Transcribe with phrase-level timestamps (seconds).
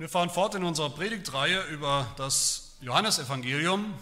[0.00, 3.92] Wir fahren fort in unserer Predigtreihe über das Johannesevangelium.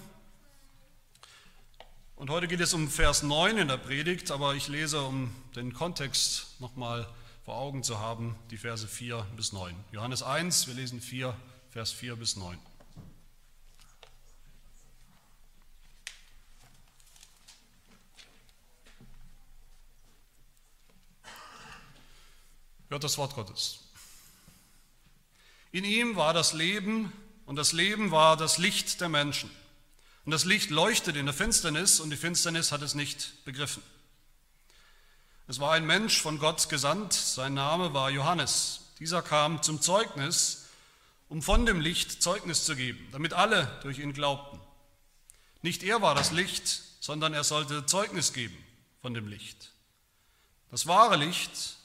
[2.15, 5.75] Und heute geht es um Vers 9 in der Predigt, aber ich lese, um den
[5.75, 7.13] Kontext nochmal
[7.45, 9.75] vor Augen zu haben, die Verse 4 bis 9.
[9.91, 11.35] Johannes 1, wir lesen 4,
[11.73, 12.57] Vers 4 bis 9.
[22.89, 23.88] Hört das Wort Gottes.
[25.73, 27.13] In ihm war das Leben
[27.47, 29.51] und das Leben war das Licht der Menschen.
[30.25, 33.83] Und das Licht leuchtet in der Finsternis und die Finsternis hat es nicht begriffen.
[35.47, 38.81] Es war ein Mensch von Gott gesandt, sein Name war Johannes.
[38.99, 40.67] Dieser kam zum Zeugnis,
[41.29, 44.61] um von dem Licht Zeugnis zu geben, damit alle durch ihn glaubten.
[45.63, 48.57] Nicht er war das Licht, sondern er sollte Zeugnis geben
[49.01, 49.73] von dem Licht.
[50.71, 51.79] Das wahre Licht,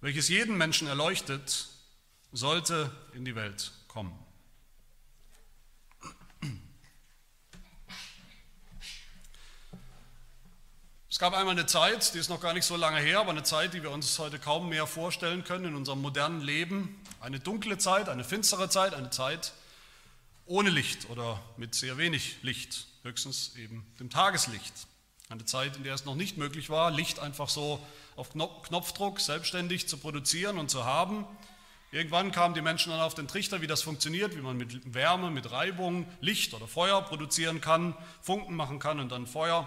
[0.00, 1.68] welches jeden Menschen erleuchtet,
[2.32, 4.16] sollte in die Welt kommen.
[11.10, 13.42] Es gab einmal eine Zeit, die ist noch gar nicht so lange her, aber eine
[13.42, 17.00] Zeit, die wir uns heute kaum mehr vorstellen können in unserem modernen Leben.
[17.18, 19.52] Eine dunkle Zeit, eine finstere Zeit, eine Zeit
[20.46, 24.72] ohne Licht oder mit sehr wenig Licht, höchstens eben dem Tageslicht.
[25.28, 27.84] Eine Zeit, in der es noch nicht möglich war, Licht einfach so
[28.14, 31.26] auf Knopfdruck selbstständig zu produzieren und zu haben.
[31.90, 35.30] Irgendwann kamen die Menschen dann auf den Trichter, wie das funktioniert, wie man mit Wärme,
[35.30, 39.66] mit Reibung Licht oder Feuer produzieren kann, Funken machen kann und dann Feuer.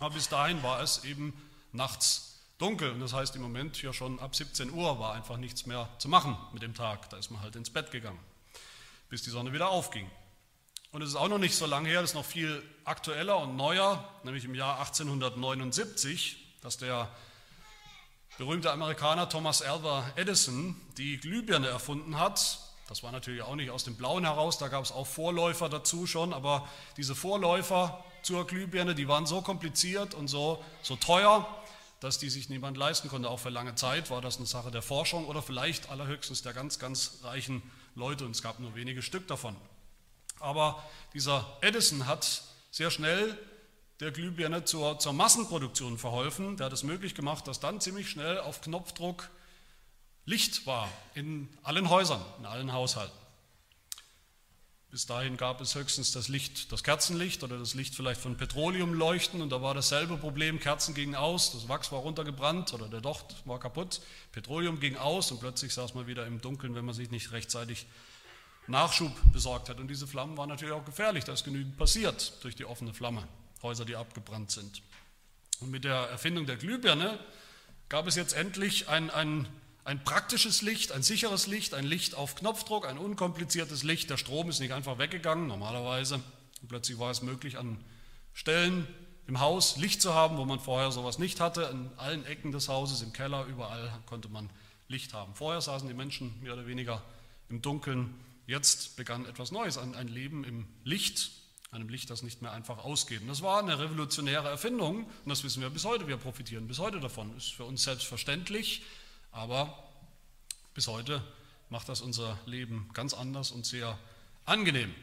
[0.00, 1.32] Aber bis dahin war es eben
[1.72, 2.90] nachts dunkel.
[2.90, 6.08] Und das heißt, im Moment ja schon ab 17 Uhr war einfach nichts mehr zu
[6.08, 7.08] machen mit dem Tag.
[7.10, 8.20] Da ist man halt ins Bett gegangen,
[9.08, 10.10] bis die Sonne wieder aufging.
[10.90, 13.56] Und es ist auch noch nicht so lange her, das ist noch viel aktueller und
[13.56, 17.08] neuer, nämlich im Jahr 1879, dass der
[18.38, 22.58] berühmte Amerikaner Thomas Alva Edison die Glühbirne erfunden hat.
[22.88, 26.06] Das war natürlich auch nicht aus dem Blauen heraus, da gab es auch Vorläufer dazu
[26.06, 31.48] schon, aber diese Vorläufer zur Glühbirne, die waren so kompliziert und so, so teuer,
[32.00, 33.30] dass die sich niemand leisten konnte.
[33.30, 36.78] Auch für lange Zeit war das eine Sache der Forschung oder vielleicht allerhöchstens der ganz,
[36.78, 37.62] ganz reichen
[37.94, 39.56] Leute und es gab nur wenige Stück davon.
[40.38, 43.36] Aber dieser Edison hat sehr schnell
[44.00, 46.56] der Glühbirne zur, zur Massenproduktion verholfen.
[46.56, 49.30] Der hat es möglich gemacht, dass dann ziemlich schnell auf Knopfdruck
[50.24, 53.16] Licht war in allen Häusern, in allen Haushalten.
[54.90, 59.40] Bis dahin gab es höchstens das Licht, das Kerzenlicht oder das Licht vielleicht von Petroleumleuchten
[59.40, 63.36] und da war dasselbe Problem, Kerzen gingen aus, das Wachs war runtergebrannt oder der Docht
[63.44, 64.00] war kaputt,
[64.32, 67.86] Petroleum ging aus und plötzlich saß man wieder im Dunkeln, wenn man sich nicht rechtzeitig
[68.68, 69.78] Nachschub besorgt hat.
[69.78, 73.28] Und diese Flammen waren natürlich auch gefährlich, da ist genügend passiert durch die offene Flamme.
[73.62, 74.82] Häuser, die abgebrannt sind.
[75.60, 77.18] Und mit der Erfindung der Glühbirne
[77.88, 79.48] gab es jetzt endlich ein, ein,
[79.84, 84.10] ein praktisches Licht, ein sicheres Licht, ein Licht auf Knopfdruck, ein unkompliziertes Licht.
[84.10, 86.16] Der Strom ist nicht einfach weggegangen, normalerweise.
[86.62, 87.78] Und plötzlich war es möglich, an
[88.34, 88.86] Stellen
[89.26, 91.62] im Haus Licht zu haben, wo man vorher sowas nicht hatte.
[91.72, 94.50] In allen Ecken des Hauses, im Keller, überall konnte man
[94.88, 95.34] Licht haben.
[95.34, 97.02] Vorher saßen die Menschen mehr oder weniger
[97.48, 98.14] im Dunkeln.
[98.46, 101.32] Jetzt begann etwas Neues, ein Leben im Licht
[101.76, 103.20] einem Licht, das nicht mehr einfach ausgeht.
[103.20, 106.08] Und das war eine revolutionäre Erfindung und das wissen wir bis heute.
[106.08, 107.36] Wir profitieren bis heute davon.
[107.36, 108.82] Ist für uns selbstverständlich,
[109.30, 109.78] aber
[110.74, 111.22] bis heute
[111.68, 113.98] macht das unser Leben ganz anders und sehr
[114.44, 114.94] angenehm.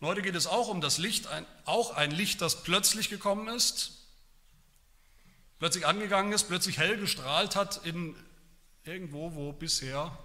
[0.00, 3.48] Und heute geht es auch um das Licht, ein, auch ein Licht, das plötzlich gekommen
[3.48, 3.92] ist,
[5.58, 8.16] plötzlich angegangen ist, plötzlich hell gestrahlt hat in
[8.84, 10.16] irgendwo, wo bisher,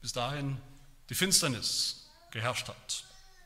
[0.00, 0.60] bis dahin
[1.08, 3.04] die Finsternis geherrscht hat.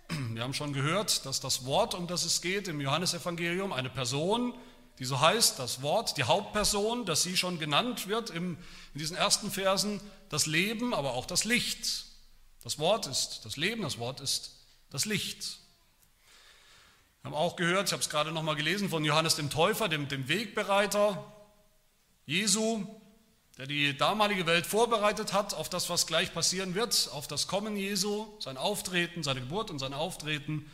[0.09, 4.55] Wir haben schon gehört, dass das Wort, um das es geht im Johannesevangelium, eine Person,
[4.99, 8.59] die so heißt, das Wort, die Hauptperson, dass sie schon genannt wird im,
[8.93, 12.05] in diesen ersten Versen, das Leben, aber auch das Licht.
[12.63, 14.53] Das Wort ist das Leben, das Wort ist
[14.91, 15.59] das Licht.
[17.23, 20.09] Wir haben auch gehört, ich habe es gerade nochmal gelesen, von Johannes dem Täufer, dem,
[20.09, 21.33] dem Wegbereiter
[22.27, 22.87] Jesu,
[23.59, 27.77] der die damalige Welt vorbereitet hat auf das, was gleich passieren wird, auf das Kommen
[27.77, 30.69] Jesu, sein Auftreten, seine Geburt und sein Auftreten.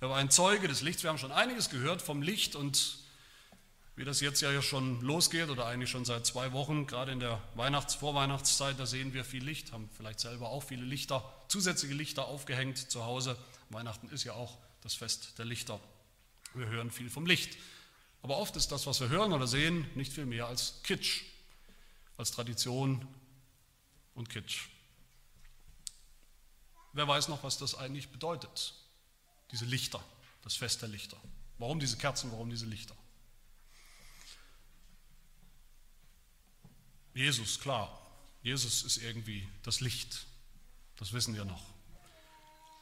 [0.00, 1.02] Er war ein Zeuge des Lichts.
[1.02, 2.98] Wir haben schon einiges gehört vom Licht und
[3.96, 7.40] wie das jetzt ja schon losgeht oder eigentlich schon seit zwei Wochen, gerade in der
[7.54, 12.26] Weihnachts-, Vorweihnachtszeit, da sehen wir viel Licht, haben vielleicht selber auch viele Lichter, zusätzliche Lichter
[12.26, 13.36] aufgehängt zu Hause.
[13.70, 15.78] Weihnachten ist ja auch das Fest der Lichter.
[16.54, 17.56] Wir hören viel vom Licht.
[18.22, 21.22] Aber oft ist das, was wir hören oder sehen, nicht viel mehr als Kitsch,
[22.16, 23.06] als Tradition
[24.14, 24.68] und Kitsch.
[26.92, 28.74] Wer weiß noch, was das eigentlich bedeutet,
[29.50, 30.02] diese Lichter,
[30.42, 31.16] das Fest der Lichter.
[31.58, 32.94] Warum diese Kerzen, warum diese Lichter?
[37.14, 38.00] Jesus, klar,
[38.42, 40.26] Jesus ist irgendwie das Licht.
[40.96, 41.62] Das wissen wir noch.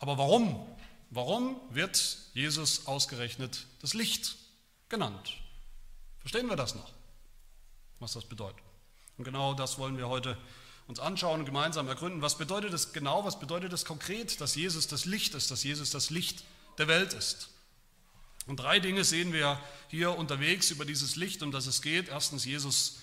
[0.00, 0.66] Aber warum?
[1.10, 4.36] Warum wird Jesus ausgerechnet das Licht
[4.88, 5.34] genannt?
[6.20, 6.92] Verstehen wir das noch,
[7.98, 8.71] was das bedeutet?
[9.18, 10.36] Und genau das wollen wir heute
[10.86, 12.22] uns anschauen und gemeinsam ergründen.
[12.22, 15.90] Was bedeutet es genau, was bedeutet es konkret, dass Jesus das Licht ist, dass Jesus
[15.90, 16.44] das Licht
[16.78, 17.50] der Welt ist?
[18.46, 22.08] Und drei Dinge sehen wir hier unterwegs über dieses Licht, um das es geht.
[22.08, 22.98] Erstens, Jesus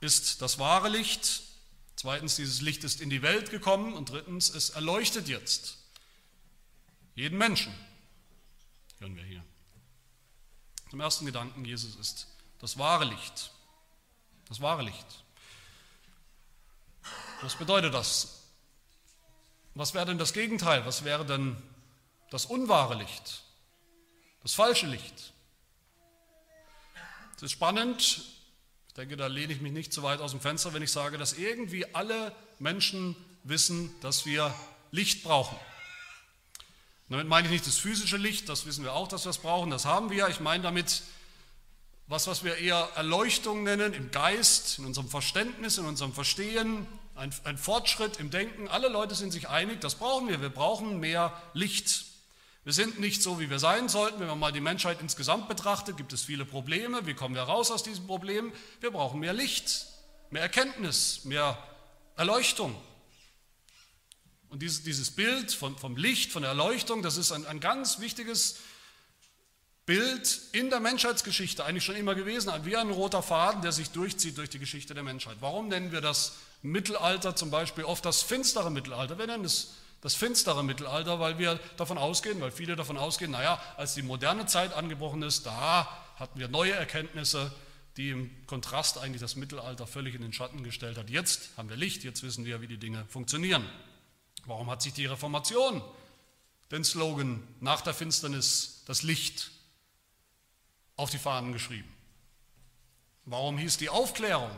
[0.00, 1.42] ist das wahre Licht.
[1.96, 3.92] Zweitens, dieses Licht ist in die Welt gekommen.
[3.92, 5.76] Und drittens, es erleuchtet jetzt
[7.14, 7.74] jeden Menschen.
[8.98, 9.44] Hören wir hier.
[10.88, 12.26] Zum ersten Gedanken, Jesus ist
[12.58, 13.52] das wahre Licht.
[14.50, 15.06] Das wahre Licht.
[17.40, 18.42] Was bedeutet das?
[19.74, 20.84] Was wäre denn das Gegenteil?
[20.84, 21.56] Was wäre denn
[22.30, 23.44] das unwahre Licht?
[24.42, 25.32] Das falsche Licht?
[27.36, 28.22] Es ist spannend,
[28.88, 31.16] ich denke, da lehne ich mich nicht zu weit aus dem Fenster, wenn ich sage,
[31.16, 34.52] dass irgendwie alle Menschen wissen, dass wir
[34.90, 35.56] Licht brauchen.
[37.08, 39.70] Damit meine ich nicht das physische Licht, das wissen wir auch, dass wir es brauchen,
[39.70, 40.28] das haben wir.
[40.28, 41.02] Ich meine damit
[42.10, 47.32] was, was wir eher Erleuchtung nennen im Geist, in unserem Verständnis, in unserem Verstehen, ein,
[47.44, 48.66] ein Fortschritt im Denken.
[48.66, 50.40] Alle Leute sind sich einig, das brauchen wir.
[50.40, 52.06] Wir brauchen mehr Licht.
[52.64, 54.18] Wir sind nicht so, wie wir sein sollten.
[54.18, 57.06] Wenn man mal die Menschheit insgesamt betrachtet, gibt es viele Probleme.
[57.06, 58.52] Wie kommen wir raus aus diesen Problemen?
[58.80, 59.86] Wir brauchen mehr Licht,
[60.30, 61.56] mehr Erkenntnis, mehr
[62.16, 62.74] Erleuchtung.
[64.48, 68.00] Und dieses, dieses Bild von, vom Licht, von der Erleuchtung, das ist ein, ein ganz
[68.00, 68.56] wichtiges
[69.86, 74.38] Bild in der Menschheitsgeschichte eigentlich schon immer gewesen, wie ein roter Faden, der sich durchzieht
[74.38, 75.38] durch die Geschichte der Menschheit.
[75.40, 79.18] Warum nennen wir das Mittelalter zum Beispiel oft das finstere Mittelalter?
[79.18, 83.60] Wir nennen es das finstere Mittelalter, weil wir davon ausgehen, weil viele davon ausgehen, naja,
[83.76, 87.52] als die moderne Zeit angebrochen ist, da hatten wir neue Erkenntnisse,
[87.96, 91.10] die im Kontrast eigentlich das Mittelalter völlig in den Schatten gestellt hat.
[91.10, 93.68] Jetzt haben wir Licht, jetzt wissen wir, wie die Dinge funktionieren.
[94.46, 95.82] Warum hat sich die Reformation
[96.70, 99.50] den Slogan nach der Finsternis das Licht
[101.00, 101.88] auf die Fahnen geschrieben.
[103.24, 104.50] Warum hieß die Aufklärung?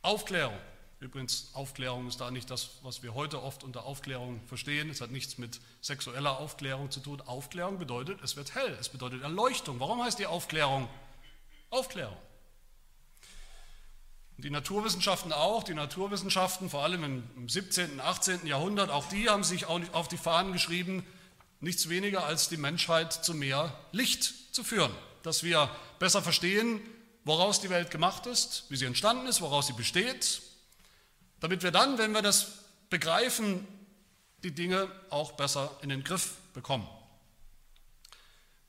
[0.00, 0.56] Aufklärung.
[1.00, 4.88] Übrigens, Aufklärung ist da nicht das, was wir heute oft unter Aufklärung verstehen.
[4.88, 7.20] Es hat nichts mit sexueller Aufklärung zu tun.
[7.22, 9.80] Aufklärung bedeutet, es wird hell, es bedeutet Erleuchtung.
[9.80, 10.88] Warum heißt die Aufklärung
[11.70, 12.16] Aufklärung?
[14.36, 18.46] Die Naturwissenschaften auch, die Naturwissenschaften, vor allem im 17., und 18.
[18.46, 21.04] Jahrhundert, auch die haben sich auf die Fahnen geschrieben,
[21.58, 24.92] nichts weniger als die Menschheit zu mehr Licht zu führen
[25.22, 26.80] dass wir besser verstehen,
[27.24, 30.42] woraus die Welt gemacht ist, wie sie entstanden ist, woraus sie besteht,
[31.40, 32.52] damit wir dann, wenn wir das
[32.90, 33.66] begreifen,
[34.42, 36.88] die Dinge auch besser in den Griff bekommen.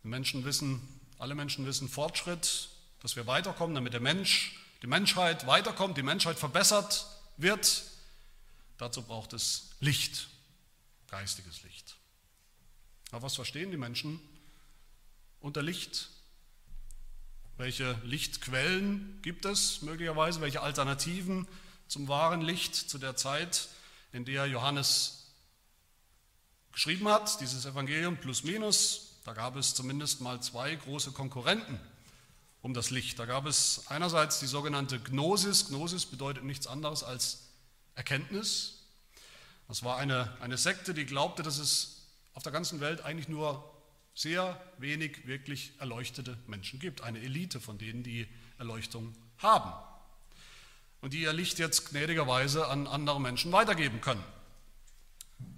[0.04, 0.82] Menschen wissen,
[1.18, 2.70] alle Menschen wissen Fortschritt,
[3.00, 7.08] dass wir weiterkommen, damit der Mensch, die Menschheit weiterkommt, die Menschheit verbessert
[7.38, 7.84] wird.
[8.78, 10.28] Dazu braucht es Licht,
[11.10, 11.96] geistiges Licht.
[13.12, 14.20] Aber was verstehen die Menschen
[15.40, 16.10] unter Licht?
[17.58, 20.42] Welche Lichtquellen gibt es möglicherweise?
[20.42, 21.48] Welche Alternativen
[21.88, 23.70] zum wahren Licht zu der Zeit,
[24.12, 25.28] in der Johannes
[26.72, 29.20] geschrieben hat, dieses Evangelium plus minus?
[29.24, 31.80] Da gab es zumindest mal zwei große Konkurrenten
[32.64, 33.20] um das Licht.
[33.20, 35.68] Da gab es einerseits die sogenannte Gnosis.
[35.68, 37.50] Gnosis bedeutet nichts anderes als
[37.94, 38.80] Erkenntnis.
[39.68, 43.73] Das war eine, eine Sekte, die glaubte, dass es auf der ganzen Welt eigentlich nur
[44.16, 47.02] sehr wenig wirklich erleuchtete Menschen gibt.
[47.02, 48.28] Eine Elite von denen, die
[48.58, 49.74] Erleuchtung haben
[51.02, 54.24] und die ihr Licht jetzt gnädigerweise an andere Menschen weitergeben können.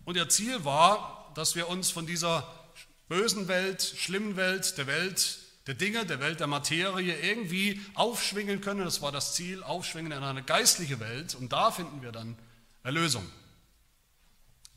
[0.06, 2.52] Und ihr Ziel war, dass wir uns von dieser
[3.10, 8.86] bösen Welt, schlimmen Welt, der Welt der Dinge, der Welt der Materie irgendwie aufschwingen können.
[8.86, 11.36] Das war das Ziel, aufschwingen in eine geistliche Welt.
[11.36, 12.38] Und da finden wir dann
[12.84, 13.28] Erlösung.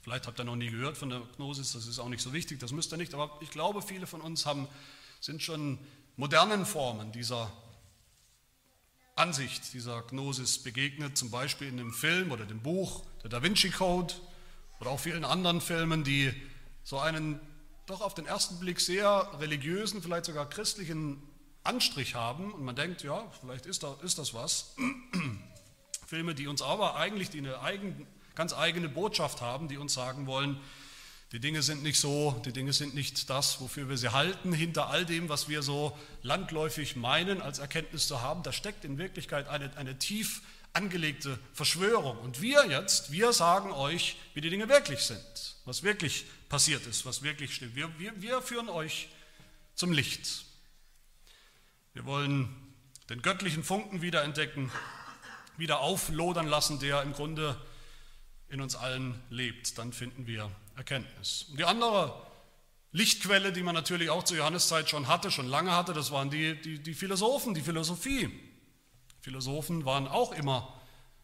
[0.02, 2.61] Vielleicht habt ihr noch nie gehört von der Gnosis, das ist auch nicht so wichtig,
[2.61, 4.69] das müsst ihr nicht, aber ich glaube, viele von uns haben,
[5.21, 5.78] sind schon
[6.17, 7.50] modernen Formen dieser
[9.17, 13.71] Ansicht, dieser Gnosis begegnet, zum Beispiel in dem Film oder dem Buch, der Da Vinci
[13.71, 14.14] Code
[14.81, 16.33] oder auch vielen anderen Filmen, die
[16.85, 17.40] so einen
[17.87, 21.23] doch auf den ersten Blick sehr religiösen, vielleicht sogar christlichen
[21.64, 24.75] Anstrich haben und man denkt, ja, vielleicht ist, da, ist das was.
[26.07, 28.07] Filme, die uns aber eigentlich die eine eigen,
[28.38, 30.61] ganz eigene Botschaft haben, die uns sagen wollen,
[31.33, 34.52] die Dinge sind nicht so, die Dinge sind nicht das, wofür wir sie halten.
[34.52, 38.97] Hinter all dem, was wir so landläufig meinen, als Erkenntnis zu haben, da steckt in
[38.97, 40.42] Wirklichkeit eine, eine tief
[40.73, 42.16] angelegte Verschwörung.
[42.18, 47.04] Und wir jetzt, wir sagen euch, wie die Dinge wirklich sind, was wirklich passiert ist,
[47.04, 47.75] was wirklich stimmt.
[47.75, 49.09] Wir, wir, wir führen euch
[49.75, 50.45] zum Licht.
[51.92, 52.54] Wir wollen
[53.11, 54.71] den göttlichen Funken wiederentdecken,
[55.57, 57.61] wieder auflodern lassen, der im Grunde
[58.50, 61.47] in uns allen lebt, dann finden wir Erkenntnis.
[61.50, 62.14] Und die andere
[62.93, 66.61] Lichtquelle, die man natürlich auch zur Johanneszeit schon hatte, schon lange hatte, das waren die,
[66.61, 68.31] die, die Philosophen, die Philosophie.
[69.21, 70.81] Philosophen waren auch immer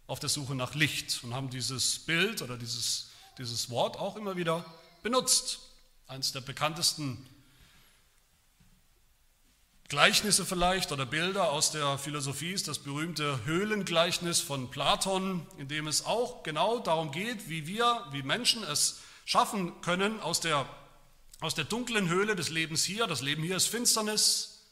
[0.06, 4.36] auf der Suche nach Licht und haben dieses Bild oder dieses, dieses Wort auch immer
[4.36, 4.64] wieder
[5.02, 5.60] benutzt.
[6.06, 7.26] Eines der bekanntesten
[9.88, 15.86] Gleichnisse vielleicht oder Bilder aus der Philosophie ist das berühmte Höhlengleichnis von Platon, in dem
[15.86, 20.66] es auch genau darum geht, wie wir, wie Menschen es schaffen können, aus der,
[21.40, 24.62] aus der dunklen Höhle des Lebens hier, das Leben hier ist Finsternis,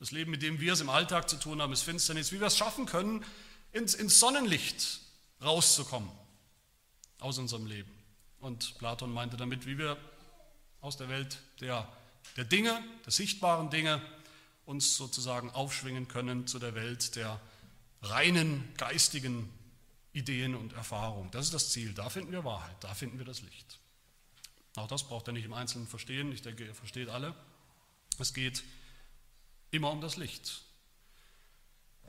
[0.00, 2.46] das Leben, mit dem wir es im Alltag zu tun haben, ist Finsternis, wie wir
[2.46, 3.24] es schaffen können,
[3.72, 5.00] ins, ins Sonnenlicht
[5.42, 6.10] rauszukommen
[7.20, 7.90] aus unserem Leben.
[8.40, 9.98] Und Platon meinte damit, wie wir
[10.80, 11.86] aus der Welt der,
[12.36, 14.00] der Dinge, der sichtbaren Dinge,
[14.68, 17.40] uns sozusagen aufschwingen können zu der Welt der
[18.02, 19.48] reinen geistigen
[20.12, 21.30] Ideen und Erfahrungen.
[21.30, 21.94] Das ist das Ziel.
[21.94, 23.78] Da finden wir Wahrheit, da finden wir das Licht.
[24.76, 26.30] Auch das braucht er nicht im Einzelnen verstehen.
[26.32, 27.34] Ich denke, ihr versteht alle.
[28.18, 28.62] Es geht
[29.70, 30.60] immer um das Licht,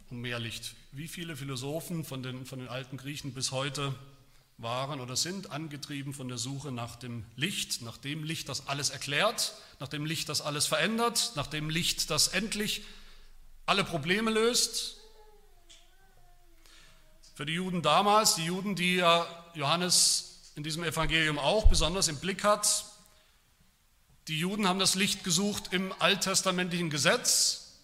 [0.10, 0.76] um mehr Licht.
[0.92, 3.96] Wie viele Philosophen von den, von den alten Griechen bis heute
[4.60, 8.90] waren oder sind angetrieben von der Suche nach dem Licht, nach dem Licht, das alles
[8.90, 12.84] erklärt, nach dem Licht, das alles verändert, nach dem Licht, das endlich
[13.66, 14.98] alle Probleme löst.
[17.36, 22.20] Für die Juden damals, die Juden, die ja Johannes in diesem Evangelium auch besonders im
[22.20, 22.86] Blick hat,
[24.28, 27.80] die Juden haben das Licht gesucht im alttestamentlichen Gesetz,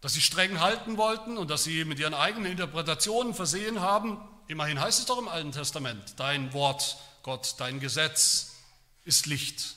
[0.00, 4.18] das sie streng halten wollten und das sie mit ihren eigenen Interpretationen versehen haben.
[4.46, 8.56] Immerhin heißt es doch im Alten Testament, dein Wort, Gott, dein Gesetz
[9.04, 9.76] ist Licht.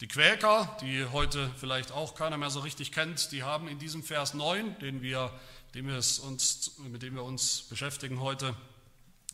[0.00, 4.04] Die Quäker, die heute vielleicht auch keiner mehr so richtig kennt, die haben in diesem
[4.04, 5.32] Vers 9, den wir,
[5.74, 8.54] den wir uns, mit dem wir uns beschäftigen heute,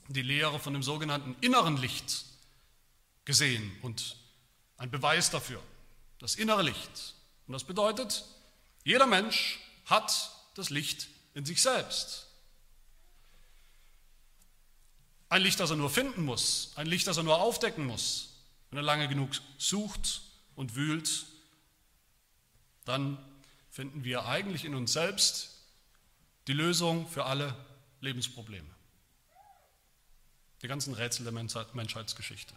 [0.08, 2.24] die Lehre von dem sogenannten inneren Licht
[3.26, 4.16] gesehen und
[4.78, 5.62] ein Beweis dafür,
[6.18, 7.14] das innere Licht.
[7.46, 8.24] Und das bedeutet,
[8.84, 12.26] jeder Mensch hat das Licht in sich selbst.
[15.28, 18.28] Ein Licht, das er nur finden muss, ein Licht, das er nur aufdecken muss.
[18.70, 20.22] Wenn er lange genug sucht
[20.56, 21.26] und wühlt,
[22.84, 23.18] dann
[23.70, 25.52] finden wir eigentlich in uns selbst
[26.48, 27.56] die Lösung für alle
[28.00, 28.68] Lebensprobleme.
[30.60, 32.54] Die ganzen Rätsel der Menschheitsgeschichte.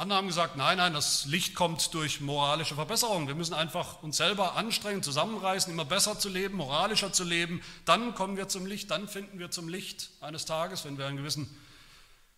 [0.00, 3.28] Andere haben gesagt, nein, nein, das Licht kommt durch moralische Verbesserung.
[3.28, 7.62] Wir müssen einfach uns selber anstrengen, zusammenreißen, immer besser zu leben, moralischer zu leben.
[7.84, 11.18] Dann kommen wir zum Licht, dann finden wir zum Licht eines Tages, wenn wir einen
[11.18, 11.54] gewissen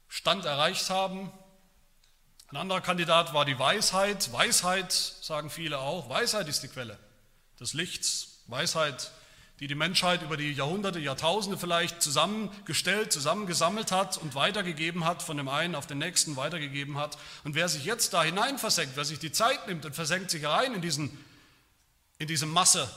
[0.09, 1.31] Stand erreicht haben.
[2.49, 4.33] Ein anderer Kandidat war die Weisheit.
[4.33, 6.99] Weisheit, sagen viele auch, Weisheit ist die Quelle
[7.61, 8.43] des Lichts.
[8.49, 9.13] Weisheit
[9.63, 15.37] die die Menschheit über die Jahrhunderte, Jahrtausende vielleicht zusammengestellt, zusammengesammelt hat und weitergegeben hat, von
[15.37, 17.17] dem einen auf den nächsten weitergegeben hat.
[17.45, 20.45] Und wer sich jetzt da hinein versenkt, wer sich die Zeit nimmt und versenkt sich
[20.45, 21.17] rein in, diesen,
[22.19, 22.91] in diese Masse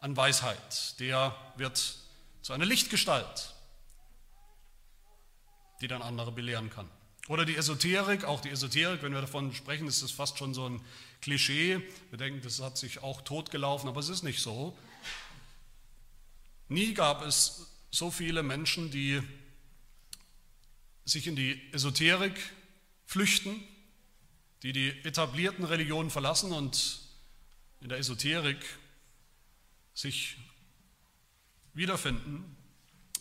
[0.00, 1.96] an Weisheit, der wird
[2.40, 3.52] zu einer Lichtgestalt,
[5.82, 6.88] die dann andere belehren kann.
[7.28, 10.66] Oder die Esoterik, auch die Esoterik, wenn wir davon sprechen, ist das fast schon so
[10.66, 10.80] ein
[11.20, 11.82] Klischee.
[12.08, 14.78] Wir denken, das hat sich auch totgelaufen, aber es ist nicht so.
[16.68, 19.22] Nie gab es so viele Menschen, die
[21.04, 22.34] sich in die Esoterik
[23.04, 23.62] flüchten,
[24.62, 27.00] die die etablierten Religionen verlassen und
[27.80, 28.58] in der Esoterik
[29.94, 30.36] sich
[31.72, 32.56] wiederfinden.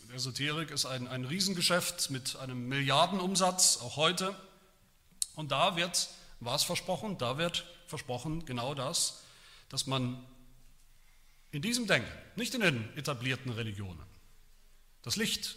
[0.10, 4.36] Die Esoterik ist ein, ein Riesengeschäft mit einem Milliardenumsatz, auch heute.
[5.36, 6.10] Und da wird,
[6.40, 9.24] war es versprochen, da wird versprochen genau das,
[9.70, 10.26] dass man
[11.56, 14.04] in diesem Denken, nicht in den etablierten Religionen,
[15.04, 15.56] das Licht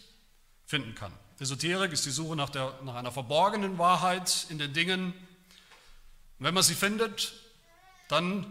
[0.65, 1.11] finden kann.
[1.39, 5.07] Esoterik ist die Suche nach, der, nach einer verborgenen Wahrheit in den Dingen.
[5.07, 7.33] Und wenn man sie findet,
[8.07, 8.49] dann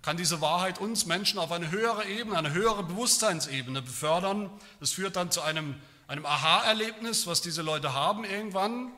[0.00, 4.50] kann diese Wahrheit uns Menschen auf eine höhere Ebene, eine höhere Bewusstseinsebene befördern.
[4.80, 5.74] Das führt dann zu einem,
[6.06, 8.92] einem Aha-Erlebnis, was diese Leute haben irgendwann.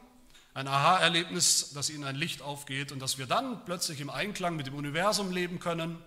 [0.55, 4.69] Ein Aha-Erlebnis, dass ihnen ein Licht aufgeht und dass wir dann plötzlich im Einklang mit
[4.69, 5.99] dem Universum leben können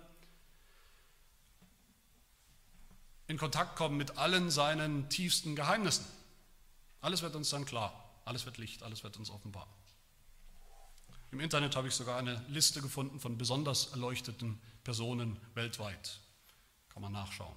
[3.26, 6.04] in Kontakt kommen mit allen seinen tiefsten Geheimnissen.
[7.00, 7.92] Alles wird uns dann klar,
[8.24, 9.68] alles wird Licht, alles wird uns offenbar.
[11.30, 16.20] Im Internet habe ich sogar eine Liste gefunden von besonders erleuchteten Personen weltweit.
[16.90, 17.56] Kann man nachschauen.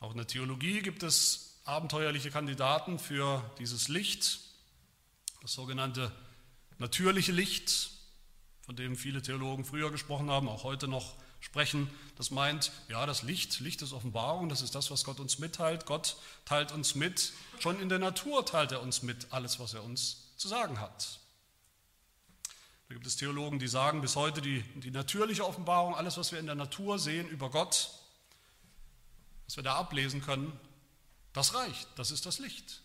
[0.00, 4.40] Auch in der Theologie gibt es abenteuerliche Kandidaten für dieses Licht,
[5.40, 6.12] das sogenannte
[6.78, 7.90] natürliche Licht,
[8.60, 13.22] von dem viele Theologen früher gesprochen haben, auch heute noch sprechen, das meint, ja, das
[13.22, 15.86] Licht, Licht ist Offenbarung, das ist das, was Gott uns mitteilt.
[15.86, 19.84] Gott teilt uns mit, schon in der Natur teilt er uns mit, alles, was er
[19.84, 21.20] uns zu sagen hat.
[22.88, 26.38] Da gibt es Theologen, die sagen, bis heute die, die natürliche Offenbarung, alles, was wir
[26.38, 27.90] in der Natur sehen über Gott,
[29.46, 30.52] was wir da ablesen können,
[31.32, 32.82] das reicht, das ist das Licht.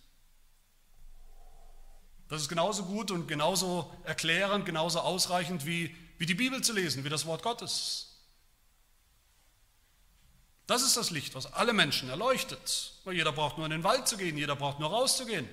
[2.29, 7.03] Das ist genauso gut und genauso erklärend, genauso ausreichend wie, wie die Bibel zu lesen,
[7.03, 8.10] wie das Wort Gottes.
[10.71, 12.93] Das ist das Licht, was alle Menschen erleuchtet.
[13.03, 15.45] Weil jeder braucht nur in den Wald zu gehen, jeder braucht nur rauszugehen.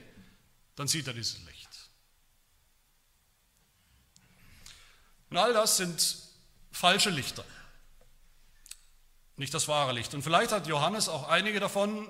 [0.76, 1.68] Dann sieht er dieses Licht.
[5.28, 6.18] Und all das sind
[6.70, 7.44] falsche Lichter,
[9.34, 10.14] nicht das wahre Licht.
[10.14, 12.06] Und vielleicht hat Johannes auch einige davon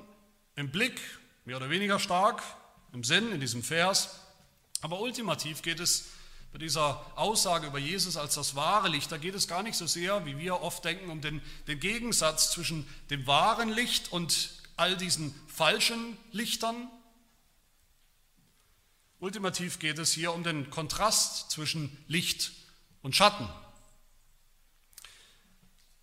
[0.55, 1.01] im Blick,
[1.47, 2.43] mehr oder weniger stark,
[2.93, 4.21] im Sinn, in diesem Vers.
[4.83, 6.09] Aber ultimativ geht es
[6.53, 9.87] bei dieser Aussage über Jesus als das wahre Licht, da geht es gar nicht so
[9.87, 14.97] sehr, wie wir oft denken, um den, den Gegensatz zwischen dem wahren Licht und all
[14.97, 16.89] diesen falschen Lichtern.
[19.19, 22.53] Ultimativ geht es hier um den Kontrast zwischen Licht
[23.03, 23.49] und Schatten.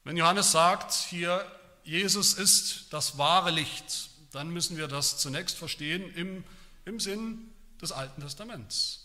[0.03, 1.49] Wenn Johannes sagt, hier
[1.83, 6.43] Jesus ist das wahre Licht, dann müssen wir das zunächst verstehen im,
[6.83, 9.04] im Sinn des Alten Testaments.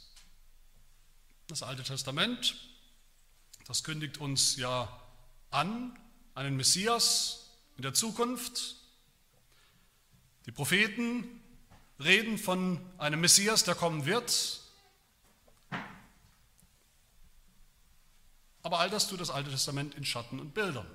[1.50, 2.54] Das Alte Testament,
[3.66, 4.88] das kündigt uns ja
[5.50, 5.99] an,
[6.37, 8.76] einen Messias in der Zukunft.
[10.47, 11.25] Die Propheten
[11.99, 14.61] reden von einem Messias, der kommen wird.
[18.62, 20.87] Aber all das tut das Alte Testament in Schatten und Bildern.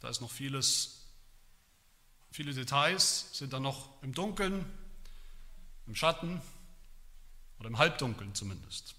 [0.00, 1.06] Da ist noch vieles,
[2.30, 4.70] viele Details sind da noch im Dunkeln,
[5.86, 6.42] im Schatten
[7.60, 8.94] oder im Halbdunkeln zumindest.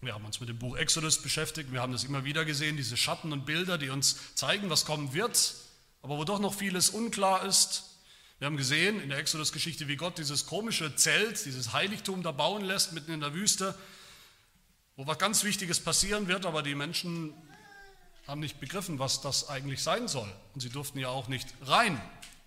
[0.00, 2.96] Wir haben uns mit dem Buch Exodus beschäftigt, wir haben das immer wieder gesehen, diese
[2.96, 5.54] Schatten und Bilder, die uns zeigen, was kommen wird,
[6.02, 7.84] aber wo doch noch vieles unklar ist.
[8.38, 12.64] Wir haben gesehen in der Exodus-Geschichte, wie Gott dieses komische Zelt, dieses Heiligtum da bauen
[12.64, 13.78] lässt, mitten in der Wüste,
[14.96, 17.32] wo was ganz Wichtiges passieren wird, aber die Menschen
[18.26, 20.30] haben nicht begriffen, was das eigentlich sein soll.
[20.54, 22.00] Und sie durften ja auch nicht rein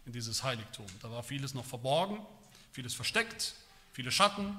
[0.05, 0.85] in dieses Heiligtum.
[1.01, 2.19] Da war vieles noch verborgen,
[2.73, 3.55] vieles versteckt,
[3.93, 4.57] viele Schatten.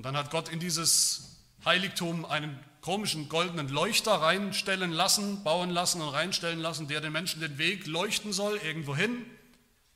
[0.00, 6.00] Und dann hat Gott in dieses Heiligtum einen komischen goldenen Leuchter reinstellen lassen, bauen lassen
[6.00, 9.26] und reinstellen lassen, der den Menschen den Weg leuchten soll, irgendwo hin,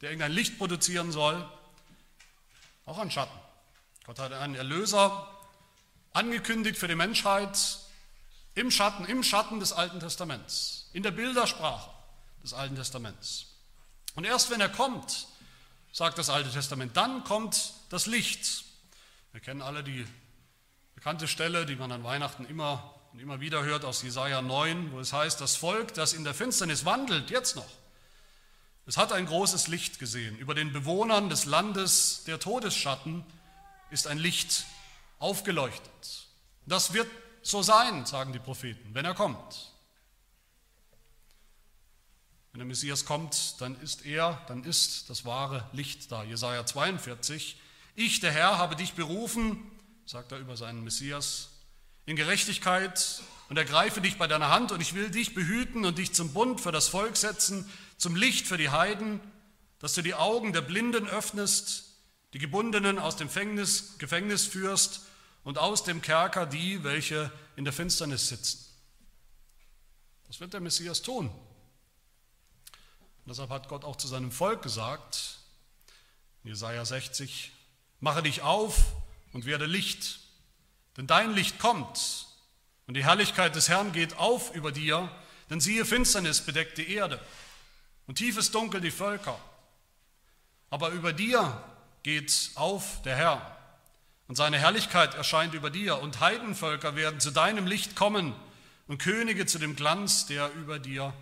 [0.02, 1.48] der irgendein Licht produzieren soll,
[2.84, 3.32] auch an Schatten.
[4.04, 5.26] Gott hat einen Erlöser
[6.12, 7.58] angekündigt für die Menschheit
[8.54, 11.88] im Schatten, im Schatten des Alten Testaments, in der Bildersprache
[12.42, 13.46] des Alten Testaments.
[14.16, 15.28] Und erst wenn er kommt,
[15.92, 18.63] sagt das Alte Testament, dann kommt das Licht.
[19.34, 20.06] Wir kennen alle die
[20.94, 25.00] bekannte Stelle, die man an Weihnachten immer und immer wieder hört aus Jesaja 9, wo
[25.00, 27.66] es heißt: Das Volk, das in der Finsternis wandelt, jetzt noch,
[28.86, 30.38] es hat ein großes Licht gesehen.
[30.38, 33.24] Über den Bewohnern des Landes der Todesschatten
[33.90, 34.66] ist ein Licht
[35.18, 36.28] aufgeleuchtet.
[36.66, 37.08] Das wird
[37.42, 39.72] so sein, sagen die Propheten, wenn er kommt.
[42.52, 46.22] Wenn der Messias kommt, dann ist er, dann ist das wahre Licht da.
[46.22, 47.58] Jesaja 42.
[47.96, 49.70] Ich, der Herr, habe dich berufen,
[50.04, 51.50] sagt er über seinen Messias,
[52.06, 56.12] in Gerechtigkeit und ergreife dich bei deiner Hand und ich will dich behüten und dich
[56.12, 59.20] zum Bund für das Volk setzen, zum Licht für die Heiden,
[59.78, 61.84] dass du die Augen der Blinden öffnest,
[62.32, 65.02] die Gebundenen aus dem Gefängnis, Gefängnis führst
[65.44, 68.58] und aus dem Kerker die, welche in der Finsternis sitzen.
[70.26, 71.28] Das wird der Messias tun.
[71.28, 75.38] Und deshalb hat Gott auch zu seinem Volk gesagt,
[76.42, 77.53] in Jesaja 60,
[78.04, 78.76] mache dich auf
[79.32, 80.20] und werde Licht,
[80.98, 82.26] denn dein Licht kommt
[82.86, 85.10] und die Herrlichkeit des Herrn geht auf über dir,
[85.48, 87.18] denn siehe, Finsternis bedeckt die Erde
[88.06, 89.40] und tiefes Dunkel die Völker.
[90.68, 91.64] Aber über dir
[92.02, 93.56] geht auf der Herr.
[94.28, 95.98] Und seine Herrlichkeit erscheint über dir.
[96.00, 98.34] Und Heidenvölker werden zu deinem Licht kommen
[98.86, 101.14] und Könige zu dem Glanz, der über dir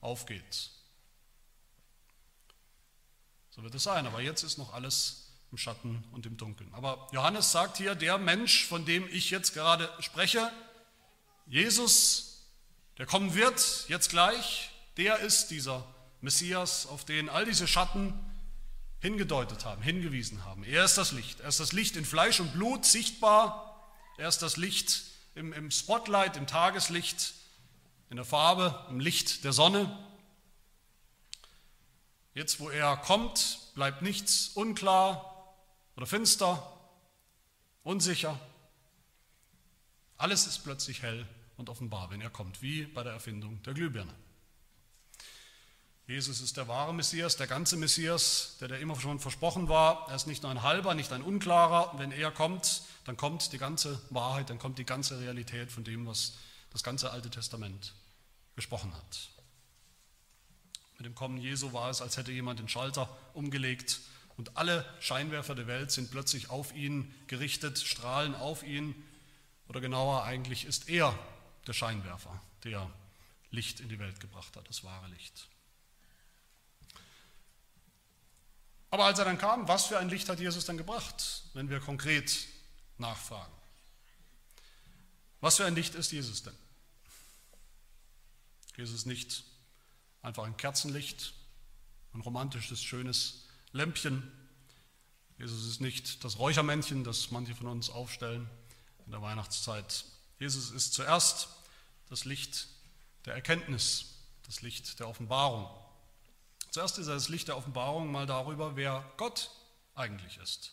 [0.00, 0.70] aufgeht.
[3.50, 5.25] So wird es sein, aber jetzt ist noch alles
[5.56, 6.68] im Schatten und im Dunkeln.
[6.74, 10.52] Aber Johannes sagt hier, der Mensch, von dem ich jetzt gerade spreche,
[11.46, 12.44] Jesus,
[12.98, 15.82] der kommen wird, jetzt gleich, der ist dieser
[16.20, 18.12] Messias, auf den all diese Schatten
[19.00, 20.62] hingedeutet haben, hingewiesen haben.
[20.62, 21.40] Er ist das Licht.
[21.40, 23.88] Er ist das Licht in Fleisch und Blut sichtbar.
[24.18, 27.32] Er ist das Licht im, im Spotlight, im Tageslicht,
[28.10, 29.90] in der Farbe, im Licht der Sonne.
[32.34, 35.32] Jetzt, wo er kommt, bleibt nichts unklar
[35.96, 36.62] oder finster,
[37.82, 38.38] unsicher.
[40.18, 44.12] Alles ist plötzlich hell und offenbar, wenn er kommt, wie bei der Erfindung der Glühbirne.
[46.06, 50.08] Jesus ist der wahre Messias, der ganze Messias, der der immer schon versprochen war.
[50.08, 51.98] Er ist nicht nur ein halber, nicht ein unklarer.
[51.98, 56.06] Wenn er kommt, dann kommt die ganze Wahrheit, dann kommt die ganze Realität von dem,
[56.06, 56.34] was
[56.70, 57.92] das ganze Alte Testament
[58.54, 59.30] gesprochen hat.
[60.98, 64.00] Mit dem Kommen Jesu war es, als hätte jemand den Schalter umgelegt
[64.36, 68.94] und alle Scheinwerfer der Welt sind plötzlich auf ihn gerichtet, strahlen auf ihn.
[69.68, 71.18] Oder genauer, eigentlich ist er
[71.66, 72.90] der Scheinwerfer, der
[73.50, 75.48] Licht in die Welt gebracht hat, das wahre Licht.
[78.90, 81.80] Aber als er dann kam, was für ein Licht hat Jesus dann gebracht, wenn wir
[81.80, 82.46] konkret
[82.98, 83.52] nachfragen?
[85.40, 86.56] Was für ein Licht ist Jesus denn?
[88.76, 89.44] Jesus ist nicht
[90.22, 91.32] einfach ein Kerzenlicht,
[92.12, 93.45] ein romantisches, schönes
[93.76, 94.32] Lämpchen.
[95.38, 98.48] Jesus ist nicht das Räuchermännchen, das manche von uns aufstellen
[99.04, 100.04] in der Weihnachtszeit.
[100.38, 101.48] Jesus ist zuerst
[102.08, 102.68] das Licht
[103.24, 104.14] der Erkenntnis,
[104.46, 105.68] das Licht der Offenbarung.
[106.70, 109.50] Zuerst ist er das Licht der Offenbarung mal darüber, wer Gott
[109.94, 110.72] eigentlich ist.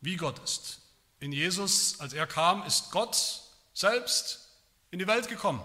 [0.00, 0.80] Wie Gott ist.
[1.18, 3.42] In Jesus, als er kam, ist Gott
[3.74, 4.48] selbst
[4.90, 5.62] in die Welt gekommen.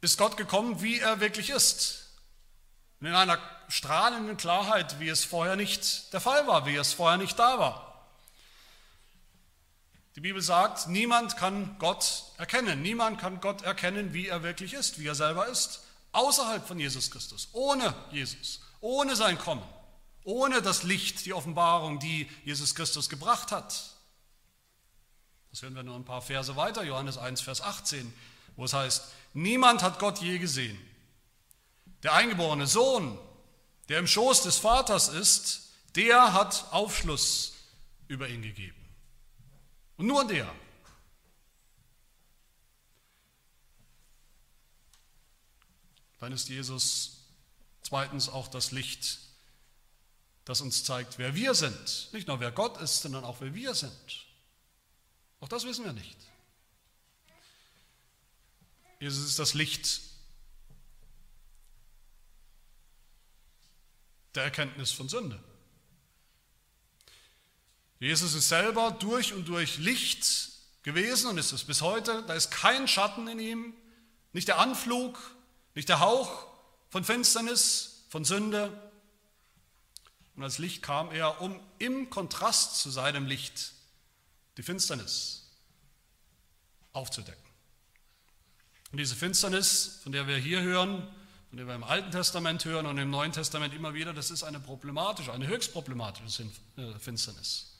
[0.00, 2.07] Ist Gott gekommen, wie er wirklich ist.
[3.00, 7.18] Und in einer strahlenden Klarheit, wie es vorher nicht der Fall war, wie es vorher
[7.18, 7.88] nicht da war.
[10.16, 12.82] Die Bibel sagt, niemand kann Gott erkennen.
[12.82, 17.12] Niemand kann Gott erkennen, wie er wirklich ist, wie er selber ist, außerhalb von Jesus
[17.12, 19.62] Christus, ohne Jesus, ohne sein Kommen,
[20.24, 23.94] ohne das Licht, die Offenbarung, die Jesus Christus gebracht hat.
[25.50, 28.12] Das hören wir nur ein paar Verse weiter, Johannes 1, Vers 18,
[28.56, 30.78] wo es heißt, niemand hat Gott je gesehen.
[32.02, 33.18] Der eingeborene Sohn,
[33.88, 37.54] der im Schoß des Vaters ist, der hat Aufschluss
[38.06, 38.76] über ihn gegeben.
[39.96, 40.52] Und nur der.
[46.20, 47.18] Dann ist Jesus
[47.82, 49.18] zweitens auch das Licht,
[50.44, 52.12] das uns zeigt, wer wir sind.
[52.12, 54.26] Nicht nur wer Gott ist, sondern auch wer wir sind.
[55.40, 56.16] Auch das wissen wir nicht.
[59.00, 60.00] Jesus ist das Licht
[64.34, 65.42] der Erkenntnis von Sünde.
[68.00, 70.50] Jesus ist selber durch und durch Licht
[70.82, 72.22] gewesen und ist es bis heute.
[72.26, 73.74] Da ist kein Schatten in ihm,
[74.32, 75.18] nicht der Anflug,
[75.74, 76.46] nicht der Hauch
[76.90, 78.90] von Finsternis, von Sünde.
[80.36, 83.72] Und als Licht kam er, um im Kontrast zu seinem Licht
[84.56, 85.48] die Finsternis
[86.92, 87.42] aufzudecken.
[88.92, 91.06] Und diese Finsternis, von der wir hier hören,
[91.56, 94.60] der wir im Alten Testament hören und im Neuen Testament immer wieder, das ist eine
[94.60, 96.42] problematische, eine höchst problematische
[96.76, 97.72] äh, Finsternis.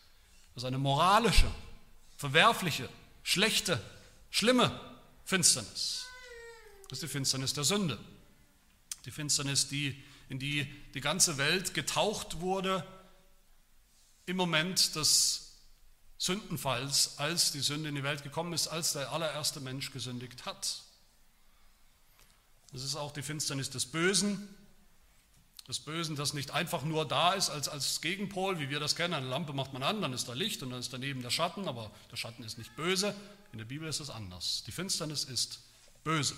[0.54, 1.50] Das ist eine moralische,
[2.16, 2.88] verwerfliche,
[3.22, 3.80] schlechte,
[4.30, 4.78] schlimme
[5.24, 6.06] Finsternis.
[6.88, 7.98] Das ist die Finsternis der Sünde.
[9.04, 12.84] Die Finsternis, die, in die die ganze Welt getaucht wurde
[14.24, 15.56] im Moment des
[16.16, 20.82] Sündenfalls, als die Sünde in die Welt gekommen ist, als der allererste Mensch gesündigt hat.
[22.72, 24.48] Das ist auch die Finsternis des Bösen,
[25.68, 29.14] des Bösen, das nicht einfach nur da ist als, als Gegenpol, wie wir das kennen.
[29.14, 31.68] Eine Lampe macht man an, dann ist da Licht und dann ist daneben der Schatten,
[31.68, 33.14] aber der Schatten ist nicht böse.
[33.52, 34.64] In der Bibel ist es anders.
[34.66, 35.60] Die Finsternis ist
[36.04, 36.34] böse.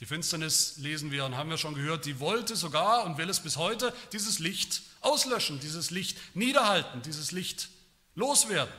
[0.00, 3.40] Die Finsternis lesen wir und haben wir schon gehört, die wollte sogar und will es
[3.40, 7.68] bis heute dieses Licht auslöschen, dieses Licht niederhalten, dieses Licht
[8.14, 8.72] loswerden.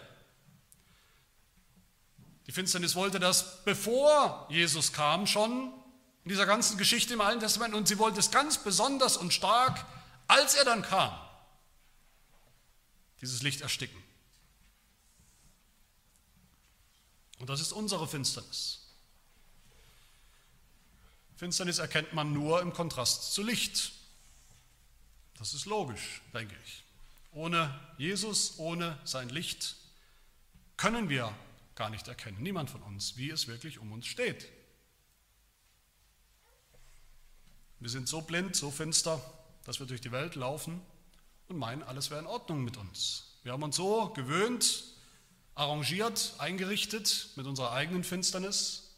[2.47, 5.73] Die Finsternis wollte das, bevor Jesus kam, schon
[6.23, 9.86] in dieser ganzen Geschichte im Alten Testament und sie wollte es ganz besonders und stark,
[10.27, 11.17] als er dann kam,
[13.21, 14.01] dieses Licht ersticken.
[17.39, 18.79] Und das ist unsere Finsternis.
[21.38, 23.93] Finsternis erkennt man nur im Kontrast zu Licht.
[25.38, 26.84] Das ist logisch, denke ich.
[27.32, 29.77] Ohne Jesus, ohne sein Licht
[30.75, 31.34] können wir
[31.75, 34.49] gar nicht erkennen, niemand von uns, wie es wirklich um uns steht.
[37.79, 39.21] Wir sind so blind, so finster,
[39.63, 40.81] dass wir durch die Welt laufen
[41.47, 43.37] und meinen, alles wäre in Ordnung mit uns.
[43.43, 44.83] Wir haben uns so gewöhnt,
[45.55, 48.95] arrangiert, eingerichtet mit unserer eigenen Finsternis.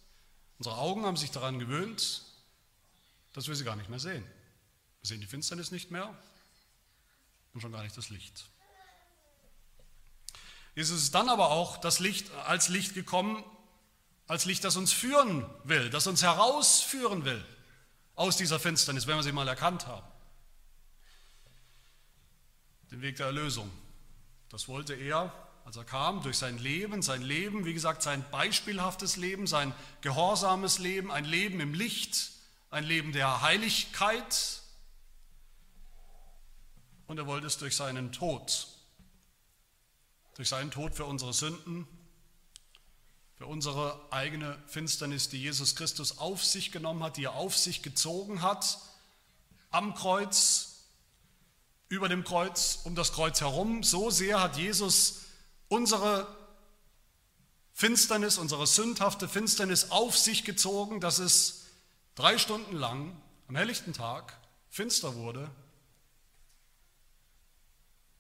[0.58, 2.24] Unsere Augen haben sich daran gewöhnt,
[3.34, 4.24] dass wir sie gar nicht mehr sehen.
[5.02, 6.18] Wir sehen die Finsternis nicht mehr
[7.54, 8.46] und schon gar nicht das Licht.
[10.74, 13.44] Jesus ist dann aber auch das Licht als Licht gekommen,
[14.26, 17.46] als Licht, das uns führen will, das uns herausführen will
[18.16, 20.08] aus dieser Finsternis, wenn wir sie mal erkannt haben.
[22.92, 23.72] Den Weg der Erlösung.
[24.50, 25.34] Das wollte er
[25.66, 30.80] als er kam, durch sein Leben, sein Leben, wie gesagt, sein beispielhaftes Leben, sein gehorsames
[30.80, 32.32] Leben, ein Leben im Licht,
[32.72, 34.62] ein Leben der Heiligkeit.
[37.08, 38.68] Und er wollte es durch seinen Tod,
[40.36, 41.88] durch seinen Tod für unsere Sünden,
[43.42, 47.82] für unsere eigene Finsternis, die Jesus Christus auf sich genommen hat, die er auf sich
[47.82, 48.78] gezogen hat,
[49.72, 50.84] am Kreuz,
[51.90, 53.82] über dem Kreuz, um das Kreuz herum.
[53.82, 55.22] So sehr hat Jesus
[55.70, 56.28] unsere
[57.74, 61.66] Finsternis, unsere sündhafte Finsternis auf sich gezogen, dass es
[62.14, 64.38] drei Stunden lang am helllichten Tag
[64.70, 65.50] finster wurde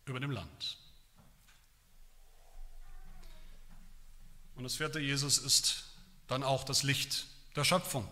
[0.06, 0.81] über dem Land.
[4.62, 5.86] Und das vierte, Jesus ist
[6.28, 8.08] dann auch das Licht der Schöpfung.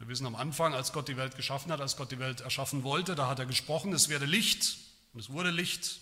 [0.00, 2.82] Wir wissen am Anfang, als Gott die Welt geschaffen hat, als Gott die Welt erschaffen
[2.82, 4.78] wollte, da hat er gesprochen, es werde Licht
[5.12, 6.00] und es wurde Licht.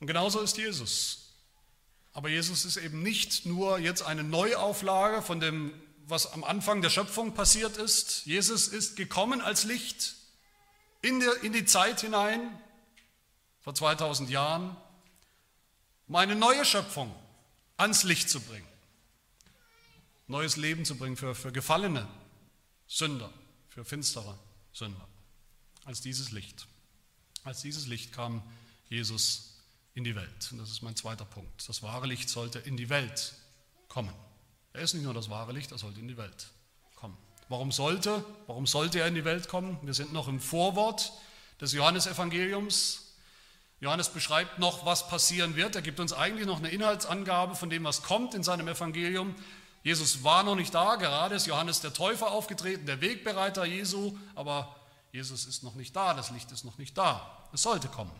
[0.00, 1.30] Und genauso ist Jesus.
[2.12, 5.72] Aber Jesus ist eben nicht nur jetzt eine Neuauflage von dem,
[6.06, 8.26] was am Anfang der Schöpfung passiert ist.
[8.26, 10.16] Jesus ist gekommen als Licht
[11.00, 12.42] in, die Zeit hinein,
[13.62, 14.76] vor 2000 Jahren,
[16.08, 17.14] um eine neue Schöpfung
[17.76, 18.66] ans Licht zu bringen
[20.28, 22.06] neues Leben zu bringen für, für gefallene
[22.86, 23.32] Sünder,
[23.68, 24.38] für finstere
[24.72, 25.06] Sünder.
[25.84, 26.66] Als dieses Licht.
[27.44, 28.42] Als dieses Licht kam
[28.88, 29.54] Jesus
[29.94, 30.48] in die Welt.
[30.50, 31.68] Und das ist mein zweiter Punkt.
[31.68, 33.34] Das wahre Licht sollte in die Welt
[33.88, 34.12] kommen.
[34.72, 36.48] Er ist nicht nur das wahre Licht, er sollte in die Welt
[36.96, 37.16] kommen.
[37.48, 39.78] Warum sollte, warum sollte er in die Welt kommen?
[39.82, 41.12] Wir sind noch im Vorwort
[41.60, 43.05] des Johannesevangeliums.
[43.80, 45.76] Johannes beschreibt noch, was passieren wird.
[45.76, 49.34] Er gibt uns eigentlich noch eine Inhaltsangabe von dem, was kommt in seinem Evangelium.
[49.82, 54.74] Jesus war noch nicht da, gerade ist Johannes der Täufer aufgetreten, der Wegbereiter Jesu, aber
[55.12, 57.48] Jesus ist noch nicht da, das Licht ist noch nicht da.
[57.52, 58.12] Es sollte kommen.